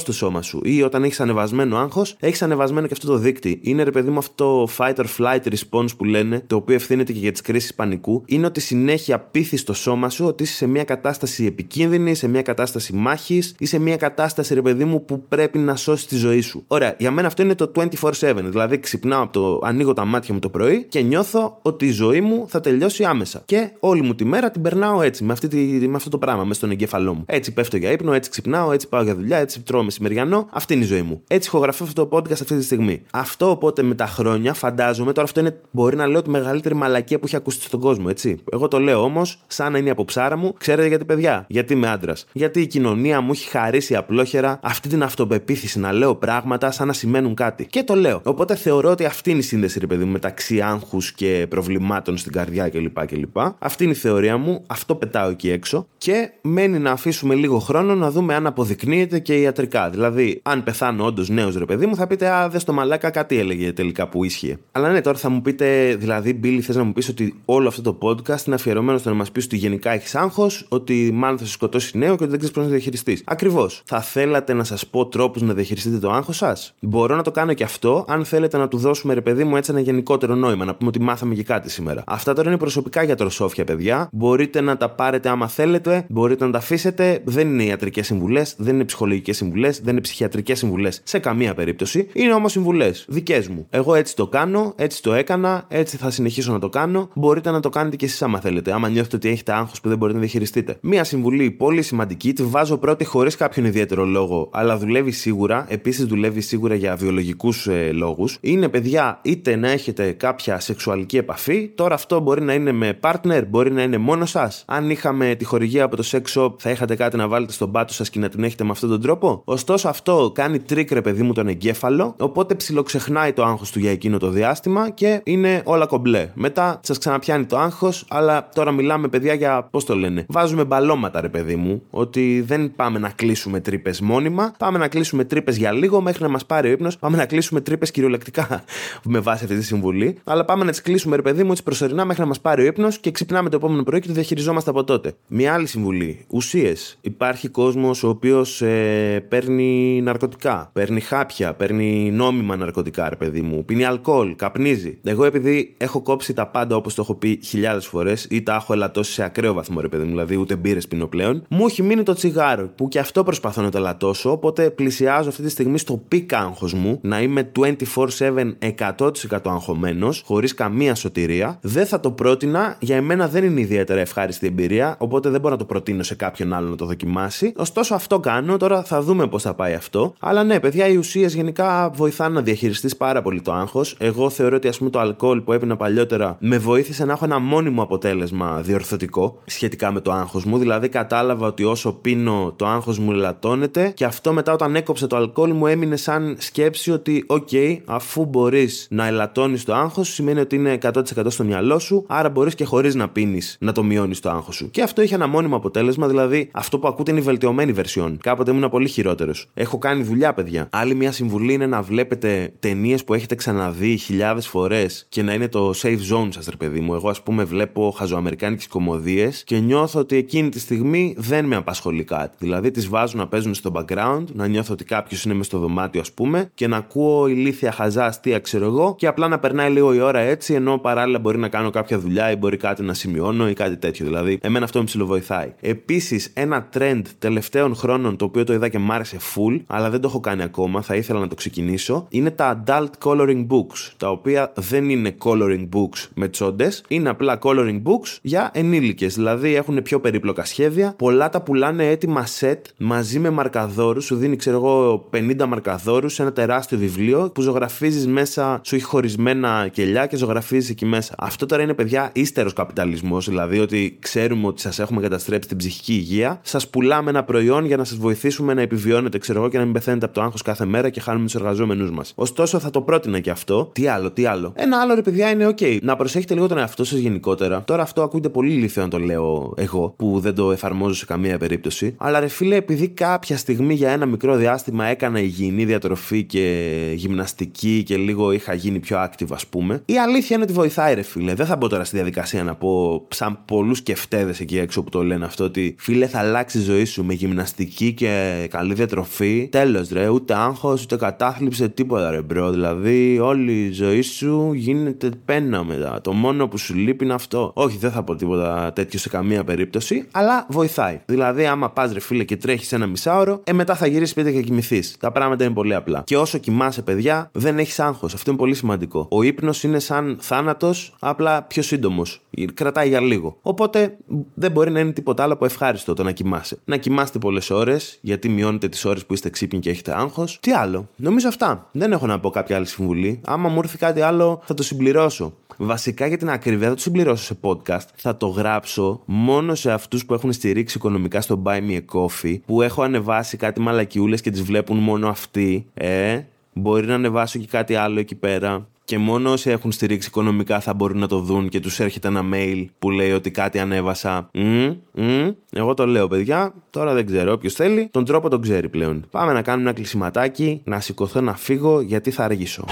στο 0.00 0.12
σώμα 0.12 0.42
σου. 0.42 0.60
Ή 0.64 0.82
όταν 0.82 1.04
έχεις 1.04 1.20
ανεβασμένο 1.20 1.76
άγχος, 1.76 2.16
έχεις 2.20 2.42
ανεβασμένο 2.42 2.86
και 2.86 2.92
αυτό 2.92 3.06
το 3.06 3.16
δείκτη. 3.16 3.60
Είναι 3.62 3.82
ρε 3.82 3.90
παιδί 3.90 4.10
μου 4.10 4.18
αυτό 4.18 4.34
το 4.66 4.72
fight 4.78 4.94
or 4.94 5.04
flight 5.18 5.52
response 5.52 5.88
που 5.96 6.04
λένε, 6.04 6.42
το 6.46 6.56
οποίο 6.56 6.74
ευθύνεται 6.74 6.99
γίνεται 7.00 7.12
και 7.12 7.24
για 7.24 7.32
τις 7.32 7.40
κρίσεις 7.40 7.74
πανικού, 7.74 8.22
είναι 8.26 8.46
ότι 8.46 8.60
συνέχεια 8.60 9.18
πείθεις 9.18 9.60
στο 9.60 9.72
σώμα 9.72 10.08
σου 10.08 10.26
ότι 10.26 10.42
είσαι 10.42 10.54
σε 10.54 10.66
μια 10.66 10.84
κατάσταση 10.84 11.44
επικίνδυνη, 11.44 12.14
σε 12.14 12.28
μια 12.28 12.42
κατάσταση 12.42 12.92
μάχης 12.92 13.54
ή 13.58 13.66
σε 13.66 13.78
μια 13.78 13.96
κατάσταση, 13.96 14.54
ρε 14.54 14.62
παιδί 14.62 14.84
μου, 14.84 15.04
που 15.04 15.24
πρέπει 15.28 15.58
να 15.58 15.76
σώσεις 15.76 16.06
τη 16.06 16.16
ζωή 16.16 16.40
σου. 16.40 16.64
Ωραία, 16.66 16.94
για 16.98 17.10
μένα 17.10 17.26
αυτό 17.26 17.42
είναι 17.42 17.54
το 17.54 17.70
24-7. 17.74 18.34
Δηλαδή, 18.44 18.78
ξυπνάω 18.78 19.22
από 19.22 19.32
το. 19.32 19.60
ανοίγω 19.62 19.92
τα 19.92 20.04
μάτια 20.04 20.34
μου 20.34 20.40
το 20.40 20.48
πρωί 20.48 20.84
και 20.84 21.00
νιώθω 21.00 21.58
ότι 21.62 21.86
η 21.86 21.90
ζωή 21.90 22.20
μου 22.20 22.44
θα 22.48 22.60
τελειώσει 22.60 23.04
άμεσα. 23.04 23.42
Και 23.44 23.70
όλη 23.80 24.02
μου 24.02 24.14
τη 24.14 24.24
μέρα 24.24 24.50
την 24.50 24.62
περνάω 24.62 25.02
έτσι, 25.02 25.24
με, 25.24 25.32
αυτή 25.32 25.48
τη, 25.48 25.88
με 25.88 25.96
αυτό 25.96 26.10
το 26.10 26.18
πράγμα, 26.18 26.44
μες 26.44 26.56
στον 26.56 26.70
εγκέφαλό 26.70 27.14
μου. 27.14 27.24
Έτσι 27.26 27.52
πέφτω 27.52 27.76
για 27.76 27.90
ύπνο, 27.90 28.12
έτσι 28.12 28.30
ξυπνάω, 28.30 28.72
έτσι 28.72 28.88
πάω 28.88 29.02
για 29.02 29.14
δουλειά, 29.14 29.38
έτσι 29.38 29.60
τρώω 29.60 29.82
μεσημεριανό. 29.82 30.48
Αυτή 30.52 30.74
είναι 30.74 30.84
η 30.84 30.86
ζωή 30.86 31.02
μου. 31.02 31.22
Έτσι 31.26 31.48
ηχογραφώ 31.48 31.84
αυτό 31.84 32.06
το 32.06 32.16
podcast 32.16 32.32
αυτή 32.32 32.56
τη 32.56 32.62
στιγμή. 32.62 33.02
Αυτό 33.10 33.50
οπότε 33.50 33.82
με 33.82 33.94
τα 33.94 34.06
χρόνια 34.06 34.54
φαντάζομαι, 34.54 35.12
τώρα 35.12 35.26
αυτό 35.26 35.40
είναι, 35.40 35.60
μπορεί 35.70 35.96
να 35.96 36.06
λέω 36.06 36.22
τη 36.22 36.30
μεγαλύτερη 36.30 36.74
μαλακία 36.90 37.18
που 37.18 37.26
έχει 37.26 37.36
ακούσει 37.36 37.60
στον 37.60 37.80
κόσμο, 37.80 38.06
έτσι. 38.08 38.38
Εγώ 38.52 38.68
το 38.68 38.78
λέω 38.78 39.02
όμως, 39.02 39.42
σαν 39.46 39.72
να 39.72 39.78
είναι 39.78 39.90
από 39.90 40.04
ψάρα 40.04 40.36
μου, 40.36 40.54
ξέρετε 40.58 40.88
γιατί 40.88 41.04
παιδιά. 41.04 41.44
Γιατί 41.48 41.72
είμαι 41.72 41.88
άντρας. 41.88 42.26
Γιατί 42.32 42.60
η 42.60 42.66
κοινωνία 42.66 43.20
μου 43.20 43.30
έχει 43.32 43.48
χαρίσει 43.48 43.96
απλόχερα 43.96 44.60
αυτή 44.62 44.88
την 44.88 45.02
αυτοπεποίθηση 45.02 45.78
να 45.78 45.92
λέω 45.92 46.14
πράγματα 46.14 46.70
σαν 46.70 46.86
να 46.86 46.92
σημαίνουν 46.92 47.34
κάτι. 47.34 47.66
Και 47.66 47.82
το 47.82 47.94
λέω. 47.94 48.20
Οπότε 48.24 48.54
θεωρώ 48.54 48.90
ότι 48.90 49.04
αυτή 49.04 49.30
είναι 49.30 49.38
η 49.38 49.42
σύνδεση, 49.42 49.78
ρε 49.78 49.86
παιδί 49.86 50.04
μου, 50.04 50.12
μεταξύ 50.12 50.60
άγχους 50.60 51.12
και 51.12 51.46
προβλημάτων 51.48 52.16
στην 52.16 52.32
καρδιά 52.32 52.68
κλπ. 52.68 53.06
κλπ. 53.06 53.38
Αυτή 53.58 53.84
είναι 53.84 53.92
η 53.92 53.96
θεωρία 53.96 54.36
μου, 54.36 54.64
αυτό 54.66 54.94
πετάω 54.94 55.30
εκεί 55.30 55.50
έξω. 55.50 55.86
Και 55.98 56.30
μένει 56.42 56.78
να 56.78 56.90
αφήσουμε 56.90 57.34
λίγο 57.34 57.58
χρόνο 57.58 57.94
να 57.94 58.10
δούμε 58.10 58.34
αν 58.34 58.46
αποδεικνύεται 58.46 59.18
και 59.18 59.34
ιατρικά. 59.34 59.90
Δηλαδή, 59.90 60.40
αν 60.42 60.62
πεθάνω 60.62 61.04
όντως 61.04 61.28
νέος 61.28 61.56
ρε 61.56 61.64
παιδί 61.64 61.86
μου, 61.86 61.96
θα 61.96 62.06
πείτε 62.06 62.28
Α, 62.30 62.48
δες 62.48 62.62
στο 62.62 62.72
μαλάκα 62.72 63.10
κάτι 63.10 63.38
έλεγε 63.38 63.72
τελικά 63.72 64.08
που 64.08 64.24
ίσχυε. 64.24 64.58
Αλλά 64.72 64.92
ναι, 64.92 65.00
τώρα 65.00 65.18
θα 65.18 65.28
μου 65.28 65.42
πείτε, 65.42 65.96
δηλαδή, 65.98 66.32
Μπίλι, 66.32 66.60
θες 66.60 66.76
να 66.80 66.86
μου 66.86 66.92
πεις 66.92 67.08
ότι 67.08 67.40
όλο 67.44 67.68
αυτό 67.68 67.82
το 67.82 67.98
podcast 68.00 68.46
είναι 68.46 68.54
αφιερωμένο 68.54 68.98
στο 68.98 69.08
να 69.08 69.14
μας 69.14 69.30
πεις 69.30 69.44
ότι 69.44 69.56
γενικά 69.56 69.90
έχεις 69.90 70.14
άγχος, 70.14 70.66
ότι 70.68 71.10
μάλλον 71.14 71.38
θα 71.38 71.44
σε 71.44 71.52
σκοτώσει 71.52 71.98
νέο 71.98 72.16
και 72.16 72.22
ότι 72.22 72.26
δεν 72.26 72.38
ξέρεις 72.38 72.54
πώς 72.54 72.64
να 72.64 72.70
διαχειριστείς. 72.70 73.22
Ακριβώς. 73.24 73.82
Θα 73.84 74.00
θέλατε 74.00 74.52
να 74.52 74.64
σας 74.64 74.86
πω 74.86 75.06
τρόπους 75.06 75.42
να 75.42 75.54
διαχειριστείτε 75.54 75.98
το 75.98 76.10
άγχος 76.10 76.36
σας; 76.36 76.74
Μπορώ 76.80 77.16
να 77.16 77.22
το 77.22 77.30
κάνω 77.30 77.52
και 77.52 77.64
αυτό, 77.64 78.04
αν 78.08 78.24
θέλετε 78.24 78.58
να 78.58 78.68
του 78.68 78.78
δώσουμε 78.78 79.14
ρε 79.14 79.20
παιδί 79.20 79.44
μου 79.44 79.56
έτσι 79.56 79.70
ένα 79.70 79.80
γενικότερο 79.80 80.34
νόημα, 80.34 80.64
να 80.64 80.74
πούμε 80.74 80.88
ότι 80.88 81.00
μάθαμε 81.00 81.34
και 81.34 81.42
κάτι 81.42 81.70
σήμερα. 81.70 82.02
Αυτά 82.06 82.32
τώρα 82.32 82.48
είναι 82.48 82.58
προσωπικά 82.58 83.02
γιατροσόφια, 83.02 83.64
παιδιά. 83.64 84.08
Μπορείτε 84.12 84.60
να 84.60 84.76
τα 84.76 84.90
πάρετε 84.90 85.28
άμα 85.28 85.48
θέλετε, 85.48 86.04
μπορείτε 86.08 86.44
να 86.44 86.50
τα 86.50 86.58
αφήσετε. 86.58 87.20
Δεν 87.24 87.48
είναι 87.48 87.64
ιατρικές 87.64 88.06
συμβουλές, 88.06 88.54
δεν 88.58 88.74
είναι 88.74 88.84
ψυχολογικές 88.84 89.36
συμβουλές, 89.36 89.80
δεν 89.80 89.92
είναι 89.92 90.00
ψυχιατρικές 90.00 90.58
συμβουλές 90.58 91.00
σε 91.04 91.18
καμία 91.18 91.54
περίπτωση. 91.54 92.08
Είναι 92.12 92.32
όμως 92.32 92.52
συμβουλές 92.52 93.04
δικές 93.08 93.48
μου. 93.48 93.66
Εγώ 93.70 93.94
έτσι 93.94 94.16
το 94.16 94.26
κάνω, 94.26 94.72
έτσι 94.76 95.02
το 95.02 95.14
έκανα, 95.14 95.64
έτσι 95.68 95.96
θα 95.96 96.10
συνεχίσω 96.10 96.52
να 96.52 96.58
το 96.60 96.68
κάνω. 96.68 97.08
Μπορείτε 97.14 97.50
να 97.50 97.60
το 97.60 97.68
κάνετε 97.68 97.96
και 97.96 98.04
εσείς 98.04 98.22
άμα 98.22 98.40
θέλετε. 98.40 98.72
Άμα 98.72 98.88
νιώθετε 98.88 99.16
ότι 99.16 99.28
έχετε 99.28 99.52
άγχος 99.52 99.80
που 99.80 99.88
δεν 99.88 99.98
μπορείτε 99.98 100.18
να 100.18 100.24
διαχειριστείτε. 100.24 100.78
Μία 100.80 101.04
συμβουλή 101.04 101.50
πολύ 101.50 101.82
σημαντική, 101.82 102.32
τη 102.32 102.42
βάζω 102.42 102.78
πρώτη 102.78 103.04
χωρίς 103.04 103.36
κάποιον 103.36 103.66
ιδιαίτερο 103.66 104.04
λόγο, 104.04 104.48
αλλά 104.52 104.78
δουλεύει 104.78 105.10
σίγουρα. 105.10 105.66
Επίσης 105.68 106.04
δουλεύει 106.04 106.40
σίγουρα 106.40 106.74
για 106.74 106.96
βιολογικούς 106.96 107.66
ε, 107.66 107.90
λόγους. 107.92 108.38
Είναι 108.40 108.68
παιδιά, 108.68 109.20
είτε 109.22 109.56
να 109.56 109.70
έχετε 109.70 110.12
κάποια 110.12 110.60
σεξουαλική 110.60 111.16
επαφή. 111.16 111.68
Τώρα 111.68 111.94
αυτό 111.94 112.20
μπορεί 112.20 112.42
να 112.42 112.54
είναι 112.54 112.72
με 112.72 112.98
partner, 113.00 113.42
μπορεί 113.48 113.72
να 113.72 113.82
είναι 113.82 113.98
μόνο 113.98 114.26
σας. 114.26 114.64
Αν 114.66 114.90
είχαμε 114.90 115.34
τη 115.34 115.44
χορηγία 115.44 115.84
από 115.84 115.96
το 115.96 116.04
sex 116.10 116.22
shop, 116.34 116.52
θα 116.58 116.70
είχατε 116.70 116.96
κάτι 116.96 117.16
να 117.16 117.28
βάλετε 117.28 117.52
στον 117.52 117.70
πάτο 117.70 117.92
σας 117.92 118.10
και 118.10 118.18
να 118.18 118.28
την 118.28 118.44
έχετε 118.44 118.64
με 118.64 118.70
αυτόν 118.70 118.88
τον 118.88 119.00
τρόπο; 119.00 119.42
Ωστόσο, 119.44 119.88
αυτό 119.88 120.32
κάνει 120.34 120.58
τρίκ, 120.58 120.92
ρε 120.92 121.00
παιδί 121.00 121.22
μου, 121.22 121.32
τον 121.32 121.48
εγκέφαλο. 121.48 122.14
Οπότε 122.18 122.54
ψιλοξεχνάει 122.54 123.32
το 123.32 123.44
άγχος 123.44 123.70
του 123.70 123.78
για 123.78 123.90
εκείνο 123.90 124.18
το 124.18 124.28
διάστημα 124.30 124.90
και 124.90 125.20
είναι 125.24 125.62
όλα 125.64 125.86
κομπλέ. 125.86 126.30
Μετά 126.50 126.80
σας 126.82 126.98
ξαναπιάνει 126.98 127.44
το 127.44 127.58
άγχος, 127.58 128.04
αλλά 128.08 128.48
τώρα 128.54 128.70
μιλάμε, 128.70 129.08
παιδιά, 129.08 129.34
για 129.34 129.68
πώς 129.70 129.84
το 129.84 129.96
λένε. 129.96 130.24
Βάζουμε 130.28 130.64
μπαλώματα, 130.64 131.20
ρε 131.20 131.28
παιδί 131.28 131.56
μου, 131.56 131.82
ότι 131.90 132.44
δεν 132.46 132.72
πάμε 132.76 132.98
να 132.98 133.08
κλείσουμε 133.08 133.60
τρύπες 133.60 134.00
μόνιμα. 134.00 134.54
Πάμε 134.58 134.78
να 134.78 134.88
κλείσουμε 134.88 135.24
τρύπες 135.24 135.56
για 135.56 135.72
λίγο 135.72 136.00
μέχρι 136.00 136.22
να 136.22 136.28
μας 136.28 136.46
πάρει 136.46 136.68
ο 136.68 136.70
ύπνος. 136.70 136.98
Πάμε 136.98 137.16
να 137.16 137.26
κλείσουμε 137.26 137.60
τρύπες 137.60 137.90
κυριολεκτικά 137.90 138.64
με 139.04 139.18
βάση 139.18 139.44
αυτή 139.44 139.56
τη 139.56 139.64
συμβουλή. 139.64 140.18
Αλλά 140.24 140.44
πάμε 140.44 140.64
να 140.64 140.70
τις 140.70 140.82
κλείσουμε, 140.82 141.16
ρε 141.16 141.22
παιδί 141.22 141.44
μου, 141.44 141.50
έτσι 141.50 141.62
προσωρινά 141.62 142.04
μέχρι 142.04 142.22
να 142.22 142.28
μας 142.28 142.40
πάρει 142.40 142.62
ο 142.62 142.66
ύπνος 142.66 142.98
και 142.98 143.10
ξυπνάμε 143.10 143.48
το 143.48 143.56
επόμενο 143.56 143.82
πρωί 143.82 144.00
και 144.00 144.06
το 144.06 144.12
διαχειριζόμαστε 144.12 144.70
από 144.70 144.84
τότε. 144.84 145.12
Μια 145.26 145.54
άλλη 145.54 145.66
συμβουλή. 145.66 146.24
Ουσίες. 146.28 146.98
Υπάρχει 147.00 147.48
κόσμος 147.48 148.02
ο 148.02 148.08
οποίος 148.08 148.62
ε, 148.62 149.24
παίρνει 149.28 150.00
ναρκωτικά, 150.02 150.70
παίρνει 150.72 151.00
χάπια, 151.00 151.54
παίρνει 151.54 152.10
νόμιμα 152.12 152.56
ναρκωτικά, 152.56 153.08
ρε 153.08 153.16
παιδί 153.16 153.40
μου, 153.40 153.64
πίνει 153.64 153.84
αλκοόλ, 153.84 154.36
καπνίζει. 154.36 154.98
Εγώ 155.04 155.24
επειδή 155.24 155.74
έχω 155.76 156.02
κόψει 156.02 156.32
τα 156.40 156.46
πάντα 156.46 156.76
όπως 156.76 156.94
το 156.94 157.02
έχω 157.02 157.14
πει 157.14 157.40
χιλιάδες 157.42 157.86
φορές 157.86 158.26
ή 158.30 158.42
τα 158.42 158.54
έχω 158.54 158.72
ελαττώσει 158.72 159.12
σε 159.12 159.22
ακραίο 159.24 159.52
βαθμό, 159.52 159.80
ρε 159.80 159.88
παιδί 159.88 160.02
μου, 160.02 160.08
δηλαδή 160.08 160.36
ούτε 160.36 160.56
μπύρες 160.56 160.88
πίνω 160.88 161.06
πλέον, 161.06 161.44
μου 161.48 161.66
έχει 161.66 161.82
μείνει 161.82 162.02
το 162.02 162.12
τσιγάρο 162.12 162.70
που 162.74 162.88
και 162.88 162.98
αυτό 162.98 163.24
προσπαθώ 163.24 163.62
να 163.62 163.70
το 163.70 163.78
ελαττώσω. 163.78 164.30
Οπότε 164.30 164.70
πλησιάζω 164.70 165.28
αυτή 165.28 165.42
τη 165.42 165.48
στιγμή 165.48 165.78
στο 165.78 166.02
peak 166.08 166.32
άγχος 166.32 166.72
μου 166.72 166.98
να 167.02 167.20
είμαι 167.20 167.50
24-7 167.58 168.52
100% 168.98 169.38
αγχωμένος, 169.44 170.22
χωρίς 170.26 170.54
καμία 170.54 170.94
σωτηρία. 170.94 171.58
Δεν 171.60 171.86
θα 171.86 172.00
το 172.00 172.10
πρότεινα, 172.10 172.76
για 172.80 172.96
εμένα 172.96 173.28
δεν 173.28 173.44
είναι 173.44 173.60
ιδιαίτερα 173.60 174.00
ευχάριστη 174.00 174.46
εμπειρία, 174.46 174.96
οπότε 174.98 175.28
δεν 175.28 175.40
μπορώ 175.40 175.52
να 175.52 175.60
το 175.60 175.66
προτείνω 175.66 176.02
σε 176.02 176.14
κάποιον 176.14 176.52
άλλο 176.52 176.68
να 176.68 176.76
το 176.76 176.86
δοκιμάσει. 176.86 177.52
Ωστόσο 177.56 177.94
αυτό 177.94 178.20
κάνω, 178.20 178.56
τώρα 178.56 178.82
θα 178.82 179.02
δούμε 179.02 179.26
πώς 179.26 179.42
θα 179.42 179.54
πάει 179.54 179.74
αυτό. 179.74 180.14
Αλλά 180.20 180.44
ναι, 180.44 180.60
παιδιά, 180.60 180.86
οι 180.86 180.96
ουσίες 180.96 181.34
γενικά 181.34 181.90
βοηθάνε 181.94 182.34
να 182.34 182.42
διαχειριστείς 182.42 182.96
πάρα 182.96 183.22
πολύ 183.22 183.40
το 183.40 183.52
άγχος. 183.52 183.96
Εγώ 183.98 184.30
θεωρώ 184.30 184.56
ότι 184.56 184.68
ας 184.68 184.78
πούμε 184.78 184.90
το 184.90 184.98
αλκοόλ 184.98 185.40
που 185.40 185.52
έπεινα 185.52 185.76
παλιότερα 185.76 186.29
με 186.38 186.58
βοήθησε 186.58 187.04
να 187.04 187.12
έχω 187.12 187.24
ένα 187.24 187.38
μόνιμο 187.38 187.82
αποτέλεσμα 187.82 188.60
διορθωτικό 188.60 189.42
σχετικά 189.44 189.92
με 189.92 190.00
το 190.00 190.12
άγχος 190.12 190.44
μου. 190.44 190.58
Δηλαδή 190.58 190.88
κατάλαβα 190.88 191.46
ότι 191.46 191.64
όσο 191.64 191.92
πίνω 191.92 192.52
το 192.56 192.66
άγχος 192.66 192.98
μου 192.98 193.12
ελαττώνεται 193.12 193.92
και 193.94 194.04
αυτό 194.04 194.32
μετά 194.32 194.52
όταν 194.52 194.76
έκοψε 194.76 195.06
το 195.06 195.16
αλκοόλ 195.16 195.52
μου 195.52 195.66
έμεινε 195.66 195.96
σαν 195.96 196.36
σκέψη 196.38 196.90
ότι, 196.90 197.26
OK, 197.28 197.78
αφού 197.84 198.24
μπορείς 198.24 198.86
να 198.90 199.06
ελαττώνεις 199.06 199.64
το 199.64 199.74
άγχος, 199.74 200.08
σημαίνει 200.08 200.40
ότι 200.40 200.56
είναι 200.56 200.78
100% 200.82 201.00
στο 201.26 201.44
μυαλό 201.44 201.78
σου, 201.78 202.04
άρα 202.08 202.28
μπορείς 202.28 202.54
και 202.54 202.64
χωρίς 202.64 202.94
να 202.94 203.08
πίνεις 203.08 203.56
να 203.60 203.72
το 203.72 203.82
μειώνεις 203.82 204.20
το 204.20 204.30
άγχος 204.30 204.54
σου. 204.54 204.70
Και 204.70 204.82
αυτό 204.82 205.02
είχε 205.02 205.14
ένα 205.14 205.26
μόνιμο 205.26 205.56
αποτέλεσμα, 205.56 206.08
δηλαδή 206.08 206.50
αυτό 206.52 206.78
που 206.78 206.88
ακούτε 206.88 207.10
είναι 207.10 207.20
η 207.20 207.22
βελτιωμένη 207.22 207.74
version. 207.76 208.16
Κάποτε 208.20 208.50
ήμουν 208.50 208.70
πολύ 208.70 208.88
χειρότερος. 208.88 209.48
Έχω 209.54 209.78
κάνει 209.78 210.02
δουλειά, 210.02 210.34
παιδιά. 210.34 210.68
Άλλη 210.70 210.94
μια 210.94 211.12
συμβουλή 211.12 211.52
είναι 211.52 211.66
να 211.66 211.82
βλέπετε 211.82 212.52
ταινίες 212.60 213.04
που 213.04 213.14
έχετε 213.14 213.34
ξαναδεί 213.34 213.96
χιλιάδες 213.96 214.46
φορές 214.46 215.06
και 215.08 215.22
να 215.22 215.32
είναι 215.32 215.48
το 215.48 215.72
safe 215.76 215.98
zone 216.12 216.19
σα, 216.28 216.50
ρε 216.50 216.56
παιδί 216.56 216.80
μου. 216.80 216.94
Εγώ, 216.94 217.08
ας 217.08 217.22
πούμε, 217.22 217.44
βλέπω 217.44 217.94
χαζοαμερικάνικες 217.96 218.66
κομμωδίες 218.66 219.44
και 219.44 219.58
νιώθω 219.58 220.00
ότι 220.00 220.16
εκείνη 220.16 220.48
τη 220.48 220.58
στιγμή 220.60 221.14
δεν 221.18 221.44
με 221.44 221.56
απασχολεί 221.56 222.04
κάτι. 222.04 222.36
Δηλαδή, 222.38 222.70
τις 222.70 222.88
βάζουν 222.88 223.18
να 223.18 223.26
παίζουν 223.26 223.54
στο 223.54 223.72
background, 223.74 224.24
να 224.32 224.46
νιώθω 224.46 224.72
ότι 224.72 224.84
κάποιος 224.84 225.24
είναι 225.24 225.34
μες 225.34 225.46
στο 225.46 225.58
δωμάτιο, 225.58 226.00
ας 226.00 226.12
πούμε, 226.12 226.50
και 226.54 226.66
να 226.66 226.76
ακούω 226.76 227.26
ηλίθια 227.26 227.72
χαζά 227.72 228.04
αστεία, 228.04 228.38
ξέρω 228.38 228.64
εγώ, 228.64 228.94
και 228.98 229.06
απλά 229.06 229.28
να 229.28 229.38
περνάει 229.38 229.70
λίγο 229.70 229.94
η 229.94 230.00
ώρα 230.00 230.18
έτσι, 230.18 230.54
ενώ 230.54 230.78
παράλληλα 230.78 231.18
μπορεί 231.18 231.38
να 231.38 231.48
κάνω 231.48 231.70
κάποια 231.70 231.98
δουλειά 231.98 232.30
ή 232.30 232.36
μπορεί 232.36 232.56
κάτι 232.56 232.82
να 232.82 232.94
σημειώνω 232.94 233.48
ή 233.48 233.52
κάτι 233.52 233.76
τέτοιο. 233.76 234.06
Δηλαδή, 234.06 234.38
εμένα 234.42 234.64
αυτό 234.64 234.78
με 234.78 234.84
ψιλοβοηθάει. 234.84 235.54
Επίσης, 235.60 236.30
ένα 236.34 236.68
trend 236.78 237.02
τελευταίων 237.18 237.74
χρόνων 237.74 238.16
το 238.16 238.24
οποίο 238.24 238.44
το 238.44 238.52
είδα 238.52 238.68
και 238.68 238.78
μ' 238.78 238.92
άρεσε 238.92 239.16
full, 239.34 239.60
αλλά 239.66 239.90
δεν 239.90 240.00
το 240.00 240.08
έχω 240.08 240.20
κάνει 240.20 240.42
ακόμα, 240.42 240.82
θα 240.82 240.94
ήθελα 240.96 241.20
να 241.20 241.28
το 241.28 241.34
ξεκινήσω, 241.34 242.06
είναι 242.08 242.30
τα 242.30 242.62
adult 242.66 242.90
coloring 243.04 243.46
books. 243.46 243.90
Τα 243.96 244.10
οποία 244.10 244.52
δεν 244.56 244.90
είναι 244.90 245.14
coloring 245.24 245.68
books 245.72 246.08
με 246.14 246.28
τσόντες, 246.28 246.84
είναι 246.88 247.08
απλά 247.08 247.38
coloring 247.42 247.82
books 247.82 248.18
για 248.22 248.50
ενήλικες. 248.54 249.14
Δηλαδή 249.14 249.54
έχουν 249.54 249.82
πιο 249.82 250.00
περίπλοκα 250.00 250.44
σχέδια, 250.44 250.94
πολλά 250.98 251.28
τα 251.28 251.42
πουλάνε 251.42 251.88
έτοιμα 251.88 252.26
set 252.40 252.58
μαζί 252.76 253.18
με 253.18 253.30
μαρκαδόρους, 253.30 254.04
σου 254.04 254.16
δίνει 254.16 254.36
ξέρω 254.36 254.56
εγώ 254.56 255.08
50 255.12 255.46
μαρκαδόρους 255.46 256.14
σε 256.14 256.22
ένα 256.22 256.32
τεράστιο 256.32 256.78
βιβλίο 256.78 257.30
που 257.34 257.40
ζωγραφίζεις 257.40 258.06
μέσα, 258.06 258.60
σου 258.64 258.74
έχει 258.74 258.84
χωρισμένα 258.84 259.68
κελιά 259.72 260.06
και 260.06 260.16
ζωγραφίζεις 260.16 260.70
εκεί 260.70 260.86
μέσα. 260.86 261.14
Αυτό 261.18 261.46
τώρα 261.46 261.62
είναι 261.62 261.74
παιδιά 261.74 262.10
ύστερος 262.12 262.52
καπιταλισμός, 262.52 263.28
δηλαδή 263.28 263.58
ότι 263.58 263.98
ξέρουμε 264.00 264.46
ότι 264.46 264.60
σας 264.60 264.78
έχουμε 264.78 265.00
καταστρέψει 265.00 265.48
την 265.48 265.56
ψυχική 265.56 265.92
υγεία, 265.92 266.40
σας 266.42 266.68
πουλάμε 266.68 267.10
ένα 267.10 267.24
προϊόν 267.24 267.64
για 267.64 267.76
να 267.76 267.84
σας 267.84 267.96
βοηθήσουμε 267.96 268.54
να 268.54 268.60
επιβιώνετε, 268.60 269.18
ξέρω 269.18 269.38
εγώ, 269.38 269.48
και 269.48 269.58
να 269.58 269.64
μην 269.64 269.72
πεθαίνετε 269.72 270.04
από 270.04 270.14
το 270.14 270.20
άγχος 270.20 270.42
κάθε 270.42 270.64
μέρα 270.64 270.88
και 270.90 271.00
χάνουμε 271.00 271.24
τους 271.24 271.34
εργαζόμενου 271.34 271.92
μας. 271.92 272.12
Ωστόσο, 272.14 272.58
θα 272.58 272.70
το 272.70 272.80
πρότεινα 272.80 273.20
και 273.20 273.30
αυτό. 273.30 273.70
Τι 273.72 273.86
άλλο, 273.86 274.10
τι 274.10 274.26
άλλο. 274.26 274.52
Ένα 274.56 274.80
άλλο 274.80 274.94
ρε 274.94 275.02
παιδιά 275.02 275.30
είναι, 275.30 275.46
OK, 275.46 275.78
να 275.82 275.96
προσέχετε 276.00 276.34
λίγο 276.34 276.46
τον 276.46 276.58
εαυτό 276.58 276.84
σας 276.84 276.98
γενικότερα. 276.98 277.62
Τώρα 277.64 277.82
αυτό 277.82 278.02
ακούγεται 278.02 278.28
πολύ 278.28 278.52
ηλίθιο 278.52 278.82
να 278.82 278.88
το 278.88 278.98
λέω 278.98 279.54
εγώ, 279.56 279.94
που 279.96 280.20
δεν 280.20 280.34
το 280.34 280.52
εφαρμόζω 280.52 280.94
σε 280.94 281.04
καμία 281.04 281.38
περίπτωση. 281.38 281.94
Αλλά 281.96 282.20
ρε 282.20 282.28
φίλε, 282.28 282.56
επειδή 282.56 282.88
κάποια 282.88 283.36
στιγμή 283.36 283.74
για 283.74 283.90
ένα 283.90 284.06
μικρό 284.06 284.36
διάστημα 284.36 284.86
έκανα 284.86 285.20
υγιεινή 285.20 285.64
διατροφή 285.64 286.24
και 286.24 286.66
γυμναστική 286.94 287.82
και 287.86 287.96
λίγο 287.96 288.32
είχα 288.32 288.54
γίνει 288.54 288.78
πιο 288.78 288.96
active, 289.04 289.26
ας 289.30 289.46
πούμε, 289.46 289.82
η 289.84 289.98
αλήθεια 289.98 290.36
είναι 290.36 290.44
ότι 290.44 290.52
βοηθάει, 290.52 290.94
ρε 290.94 291.02
φίλε. 291.02 291.34
Δεν 291.34 291.46
θα 291.46 291.56
μπω 291.56 291.68
τώρα 291.68 291.84
στη 291.84 291.96
διαδικασία 291.96 292.44
να 292.44 292.54
πω 292.54 293.02
σαν 293.08 293.38
πολλούς 293.44 293.82
κεφτέδες 293.82 294.40
εκεί 294.40 294.58
έξω 294.58 294.82
που 294.82 294.90
το 294.90 295.02
λένε 295.02 295.24
αυτό 295.24 295.44
ότι 295.44 295.74
φίλε 295.78 296.06
θα 296.06 296.18
αλλάξει 296.18 296.58
η 296.58 296.62
ζωή 296.62 296.84
σου 296.84 297.04
με 297.04 297.12
γυμναστική 297.12 297.92
και 297.92 298.46
καλή 298.50 298.74
διατροφή. 298.74 299.48
Τέλος, 299.50 299.88
ρε, 299.88 300.08
ούτε 300.08 300.34
άγχος, 300.34 300.82
ούτε 300.82 300.96
κατάθλιψη, 300.96 301.70
τίποτα, 301.70 302.10
ρε, 302.10 302.22
bro. 302.22 302.50
Δηλαδή, 302.50 303.18
όλη 303.18 303.52
η 303.52 303.72
ζωή 303.72 304.00
σου 304.02 304.52
γίνεται 304.52 305.10
πένα 305.24 305.64
μετά. 305.64 305.89
Τίποτα. 305.90 306.00
Το 306.00 306.12
μόνο 306.12 306.48
που 306.48 306.58
σου 306.58 306.74
λείπει 306.74 307.04
είναι 307.04 307.14
αυτό. 307.14 307.50
Όχι, 307.54 307.76
δεν 307.78 307.90
θα 307.90 308.02
πω 308.02 308.14
τίποτα 308.14 308.72
τέτοιο 308.74 308.98
σε 308.98 309.08
καμία 309.08 309.44
περίπτωση, 309.44 310.08
αλλά 310.10 310.46
βοηθάει. 310.48 311.00
Δηλαδή, 311.06 311.46
άμα 311.46 311.70
πας 311.70 311.92
ρε 311.92 312.00
φίλε 312.00 312.24
και 312.24 312.36
τρέχεις 312.36 312.72
ένα 312.72 312.86
μισάωρο, 312.86 313.40
ε, 313.44 313.52
μετά 313.52 313.74
θα 313.74 313.86
γυρίσεις 313.86 314.10
σπίτι 314.10 314.32
και 314.32 314.42
κοιμηθείς. 314.42 314.96
Τα 315.00 315.12
πράγματα 315.12 315.44
είναι 315.44 315.54
πολύ 315.54 315.74
απλά. 315.74 316.02
Και 316.06 316.16
όσο 316.16 316.38
κοιμάσαι, 316.38 316.82
παιδιά, 316.82 317.30
δεν 317.32 317.58
έχεις 317.58 317.80
άγχος. 317.80 318.14
Αυτό 318.14 318.30
είναι 318.30 318.38
πολύ 318.38 318.54
σημαντικό. 318.54 319.06
Ο 319.10 319.22
ύπνος 319.22 319.62
είναι 319.62 319.78
σαν 319.78 320.16
θάνατος, 320.20 320.94
απλά 320.98 321.42
πιο 321.42 321.62
σύντομος. 321.62 322.20
Κρατάει 322.54 322.88
για 322.88 323.00
λίγο. 323.00 323.36
Οπότε 323.42 323.96
δεν 324.34 324.50
μπορεί 324.50 324.70
να 324.70 324.80
είναι 324.80 324.92
τίποτα 324.92 325.22
άλλο 325.22 325.32
από 325.32 325.44
ευχάριστο 325.44 325.94
το 325.94 326.02
να 326.02 326.12
κοιμάσαι. 326.12 326.58
Να 326.64 326.76
κοιμάστε 326.76 327.18
πολλές 327.18 327.50
ώρες, 327.50 327.98
γιατί 328.00 328.28
μειώνετε 328.28 328.68
τις 328.68 328.84
ώρες 328.84 329.06
που 329.06 329.14
είστε 329.14 329.30
ξύπνοι 329.30 329.58
και 329.58 329.70
έχετε 329.70 329.98
άγχος. 329.98 330.38
Τι 330.40 330.52
άλλο. 330.52 330.88
Νομίζω 330.96 331.28
αυτά. 331.28 331.68
Δεν 331.72 331.92
έχω 331.92 332.06
να 332.06 332.20
πω 332.20 332.30
κάποια 332.30 332.56
άλλη 332.56 332.66
συμβουλή. 332.66 333.20
Άμα 333.24 333.48
μου 333.48 333.58
έρθει 333.58 333.78
κάτι 333.78 334.00
άλλο, 334.00 334.40
θα 334.44 334.54
το 334.54 334.62
συμπληρώσω. 334.62 335.34
Βασικά 335.80 336.06
για 336.06 336.16
την 336.16 336.30
ακρίβεια 336.30 336.68
θα 336.68 336.74
το 336.74 336.80
συμπληρώσω 336.80 337.24
σε 337.24 337.36
podcast. 337.40 337.86
Θα 337.94 338.16
το 338.16 338.26
γράψω 338.26 339.02
μόνο 339.04 339.54
σε 339.54 339.72
αυτούς 339.72 340.06
που 340.06 340.14
έχουν 340.14 340.32
στηρίξει 340.32 340.76
οικονομικά 340.76 341.20
στο 341.20 341.42
Buy 341.44 341.58
Me 341.58 341.76
a 341.76 341.80
Coffee, 341.92 342.38
που 342.46 342.62
έχω 342.62 342.82
ανεβάσει 342.82 343.36
κάτι 343.36 343.60
μαλακιούλες 343.60 344.20
και 344.20 344.30
τις 344.30 344.42
βλέπουν 344.42 344.76
μόνο 344.76 345.08
αυτοί. 345.08 345.66
Ε, 345.74 346.20
μπορεί 346.52 346.86
να 346.86 346.94
ανεβάσω 346.94 347.38
και 347.38 347.46
κάτι 347.46 347.74
άλλο 347.74 348.00
εκεί 348.00 348.14
πέρα. 348.14 348.66
Και 348.84 348.98
μόνο 348.98 349.30
όσοι 349.32 349.50
έχουν 349.50 349.72
στηρίξει 349.72 350.08
οικονομικά 350.08 350.60
θα 350.60 350.74
μπορούν 350.74 350.98
να 350.98 351.06
το 351.06 351.18
δουν 351.18 351.48
και 351.48 351.60
τους 351.60 351.80
έρχεται 351.80 352.08
ένα 352.08 352.24
mail 352.32 352.64
που 352.78 352.90
λέει 352.90 353.12
ότι 353.12 353.30
κάτι 353.30 353.58
ανέβασα. 353.58 354.30
Mm, 354.34 354.76
mm, 354.96 355.34
εγώ 355.52 355.74
το 355.74 355.86
λέω, 355.86 356.08
παιδιά. 356.08 356.54
Τώρα 356.70 356.94
δεν 356.94 357.06
ξέρω. 357.06 357.32
Όποιος 357.32 357.54
θέλει, 357.54 357.88
τον 357.90 358.04
τρόπο 358.04 358.28
τον 358.28 358.40
ξέρει 358.40 358.68
πλέον. 358.68 359.06
Πάμε 359.10 359.32
να 359.32 359.42
κάνουμε 359.42 359.68
ένα 359.68 359.78
κλεισιματάκι, 359.78 360.60
να 360.64 360.80
σηκωθώ 360.80 361.20
να 361.20 361.36
φύγω 361.36 361.80
γιατί 361.80 362.10
θα 362.10 362.24
αργήσω. 362.24 362.64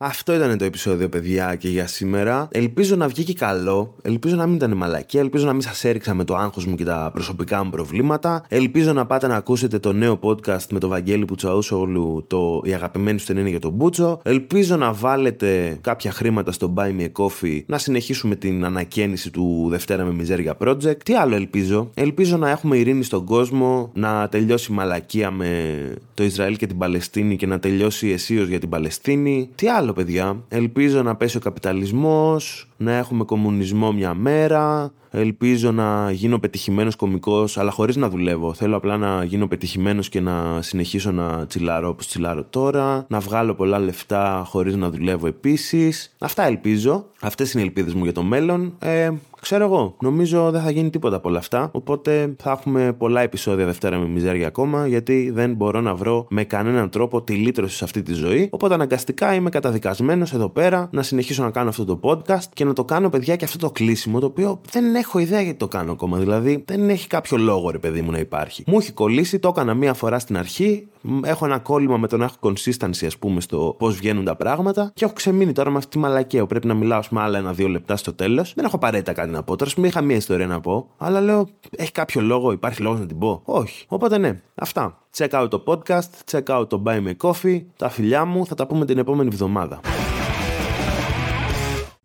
Αυτό 0.00 0.34
ήταν 0.34 0.58
το 0.58 0.64
επεισόδιο, 0.64 1.08
παιδιά, 1.08 1.54
και 1.54 1.68
για 1.68 1.86
σήμερα. 1.86 2.48
Ελπίζω 2.50 2.96
να 2.96 3.08
βγήκε 3.08 3.32
καλό. 3.32 3.94
Ελπίζω 4.02 4.36
να 4.36 4.46
μην 4.46 4.54
ήταν 4.54 4.76
μαλακή. 4.76 5.18
Ελπίζω 5.18 5.46
να 5.46 5.52
μην 5.52 5.60
σας 5.60 5.84
έριξα 5.84 6.14
με 6.14 6.24
το 6.24 6.36
άγχος 6.36 6.66
μου 6.66 6.74
και 6.74 6.84
τα 6.84 7.10
προσωπικά 7.12 7.64
μου 7.64 7.70
προβλήματα. 7.70 8.44
Ελπίζω 8.48 8.92
να 8.92 9.06
πάτε 9.06 9.26
να 9.26 9.36
ακούσετε 9.36 9.78
το 9.78 9.92
νέο 9.92 10.18
podcast 10.22 10.66
με 10.70 10.78
τον 10.78 10.90
Βαγγέλη 10.90 11.24
Πουτσαούσογλου, 11.24 12.24
το 12.26 12.62
Η 12.64 12.74
αγαπημένη 12.74 13.18
σου 13.18 13.32
είναι 13.32 13.48
για 13.48 13.60
τον 13.60 13.72
Μπούτσο. 13.72 14.20
Ελπίζω 14.22 14.76
να 14.76 14.92
βάλετε 14.92 15.78
κάποια 15.80 16.12
χρήματα 16.12 16.52
στο 16.52 16.74
Buy 16.76 17.00
Me 17.00 17.02
a 17.02 17.24
Coffee 17.24 17.60
να 17.66 17.78
συνεχίσουμε 17.78 18.36
την 18.36 18.64
ανακαίνιση 18.64 19.30
του 19.30 19.66
Δευτέρα 19.70 20.04
με 20.04 20.12
Μιζέρια 20.12 20.56
Project. 20.64 21.02
Τι 21.04 21.14
άλλο 21.14 21.34
ελπίζω; 21.34 21.90
Ελπίζω 21.94 22.36
να 22.36 22.50
έχουμε 22.50 22.76
ειρήνη 22.76 23.04
στον 23.04 23.24
κόσμο, 23.24 23.90
να 23.94 24.28
τελειώσει 24.28 24.72
η 24.72 24.74
μαλακία 24.74 25.30
με 25.30 25.76
το 26.14 26.24
Ισραήλ 26.24 26.56
και 26.56 26.66
την 26.66 26.78
Παλαιστίνη 26.78 27.36
και 27.36 27.46
να 27.46 27.58
τελειώσει 27.58 28.08
αισίω 28.08 28.44
για 28.44 28.58
την 28.58 28.68
Παλαιστίνη. 28.68 29.50
Τι 29.54 29.68
άλλο, 29.68 29.87
παιδιά. 29.92 30.44
Ελπίζω 30.48 31.02
να 31.02 31.16
πέσει 31.16 31.36
ο 31.36 31.40
καπιταλισμός, 31.40 32.68
να 32.76 32.92
έχουμε 32.92 33.24
κομμουνισμό 33.24 33.92
μια 33.92 34.14
μέρα, 34.14 34.92
Ελπίζω 35.10 35.72
να 35.72 36.10
γίνω 36.10 36.38
πετυχημένος 36.38 36.96
κωμικός, 36.96 37.58
αλλά 37.58 37.70
χωρίς 37.70 37.96
να 37.96 38.08
δουλεύω. 38.08 38.54
Θέλω 38.54 38.76
απλά 38.76 38.96
να 38.96 39.24
γίνω 39.24 39.48
πετυχημένος 39.48 40.08
και 40.08 40.20
να 40.20 40.62
συνεχίσω 40.62 41.10
να 41.10 41.46
τσιλάρω 41.46 41.88
όπως 41.88 42.06
τσιλάρω 42.06 42.44
τώρα. 42.44 43.06
Να 43.08 43.20
βγάλω 43.20 43.54
πολλά 43.54 43.78
λεφτά 43.78 44.42
χωρίς 44.46 44.76
να 44.76 44.90
δουλεύω 44.90 45.26
επίσης. 45.26 46.14
Αυτά 46.18 46.46
ελπίζω. 46.46 47.06
Αυτές 47.20 47.52
είναι 47.52 47.62
οι 47.62 47.66
ελπίδες 47.66 47.94
μου 47.94 48.04
για 48.04 48.12
το 48.12 48.22
μέλλον. 48.22 48.74
Ε, 48.78 49.10
ξέρω 49.40 49.64
εγώ. 49.64 49.96
Νομίζω 50.00 50.50
δεν 50.50 50.62
θα 50.62 50.70
γίνει 50.70 50.90
τίποτα 50.90 51.16
από 51.16 51.28
όλα 51.28 51.38
αυτά. 51.38 51.70
Οπότε 51.72 52.34
θα 52.38 52.50
έχουμε 52.50 52.92
πολλά 52.92 53.20
επεισόδια 53.20 53.64
Δευτέρα 53.64 53.98
με 53.98 54.06
μιζέρια 54.06 54.46
ακόμα, 54.46 54.86
γιατί 54.86 55.30
δεν 55.34 55.54
μπορώ 55.54 55.80
να 55.80 55.94
βρω 55.94 56.26
με 56.30 56.44
κανέναν 56.44 56.90
τρόπο 56.90 57.22
τη 57.22 57.32
λύτρωση 57.32 57.76
σε 57.76 57.84
αυτή 57.84 58.02
τη 58.02 58.12
ζωή. 58.12 58.48
Οπότε 58.52 58.74
αναγκαστικά 58.74 59.34
είμαι 59.34 59.50
καταδικασμένος 59.50 60.32
εδώ 60.32 60.48
πέρα 60.48 60.88
να 60.92 61.02
συνεχίσω 61.02 61.42
να 61.42 61.50
κάνω 61.50 61.68
αυτό 61.68 61.84
το 61.84 62.00
podcast 62.02 62.44
και 62.52 62.64
να 62.64 62.72
το 62.72 62.84
κάνω, 62.84 63.08
παιδιά, 63.08 63.36
και 63.36 63.44
αυτό 63.44 63.58
το 63.58 63.70
κλείσιμο 63.70 64.20
το 64.20 64.26
οποίο 64.26 64.60
δεν 64.70 64.94
έχω 64.94 65.18
ιδέα 65.18 65.40
γιατί 65.40 65.58
το 65.58 65.68
κάνω 65.68 65.92
ακόμα. 65.92 66.18
Δηλαδή, 66.18 66.64
δεν 66.66 66.88
έχει 66.88 67.06
κάποιο 67.06 67.36
λόγο, 67.36 67.70
ρε 67.70 67.78
παιδί 67.78 68.00
μου, 68.00 68.10
να 68.10 68.18
υπάρχει. 68.18 68.64
Μου 68.66 68.78
έχει 68.78 68.92
κολλήσει, 68.92 69.38
το 69.38 69.48
έκανα 69.48 69.74
μία 69.74 69.94
φορά 69.94 70.18
στην 70.18 70.36
αρχή. 70.36 70.88
Έχω 71.22 71.44
ένα 71.44 71.58
κόλλημα 71.58 71.96
με 71.96 72.08
το 72.08 72.16
να 72.16 72.24
έχω 72.24 72.36
consistency, 72.40 73.06
ας 73.06 73.18
πούμε, 73.18 73.40
στο 73.40 73.74
πώς 73.78 73.96
βγαίνουν 73.96 74.24
τα 74.24 74.36
πράγματα. 74.36 74.90
Και 74.94 75.04
έχω 75.04 75.14
ξεμείνει 75.14 75.52
τώρα 75.52 75.70
με 75.70 75.78
αυτή 75.78 75.90
τη 75.90 75.98
μαλακία. 75.98 76.46
Πρέπει 76.46 76.66
να 76.66 76.74
μιλάω, 76.74 77.00
με 77.10 77.20
άλλα 77.20 77.38
ένα-δύο 77.38 77.68
λεπτά 77.68 77.96
στο 77.96 78.12
τέλος. 78.12 78.52
Δεν 78.54 78.64
έχω 78.64 78.76
απαραίτητα 78.76 79.12
κάτι 79.12 79.30
να 79.30 79.42
πω. 79.42 79.56
Τώρα, 79.56 79.70
πούμε, 79.74 79.86
είχα 79.86 80.02
μία 80.02 80.16
ιστορία 80.16 80.46
να 80.46 80.60
πω. 80.60 80.88
Αλλά 80.96 81.20
λέω, 81.20 81.48
έχει 81.76 81.92
κάποιο 81.92 82.20
λόγο, 82.20 82.52
υπάρχει 82.52 82.82
λόγος 82.82 82.98
να 83.00 83.06
την 83.06 83.18
πω; 83.18 83.42
Όχι. 83.44 83.84
Οπότε 83.88 84.18
ναι, 84.18 84.40
αυτά. 84.54 84.98
Check 85.16 85.30
out 85.30 85.50
το 85.50 85.62
podcast, 85.66 86.30
check 86.30 86.58
out 86.58 86.68
το 86.68 86.82
Buy 86.86 87.06
Me 87.06 87.30
Coffee. 87.30 87.62
Τα 87.76 87.88
φιλιά 87.88 88.24
μου 88.24 88.46
θα 88.46 88.54
τα 88.54 88.66
πούμε 88.66 88.84
την 88.84 88.98
επόμενη 88.98 89.28
εβδομάδα. 89.32 89.80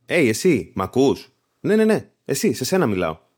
Hey, 0.06 0.26
εσύ, 0.28 0.72
μ' 0.76 0.82
ακούς; 0.82 1.30
Ναι, 1.60 1.76
ναι, 1.76 1.86
ναι. 1.86 2.10
Εσύ, 2.26 2.54
σε 2.54 2.66
σένα 2.66 2.86
μιλάω. 2.86 3.18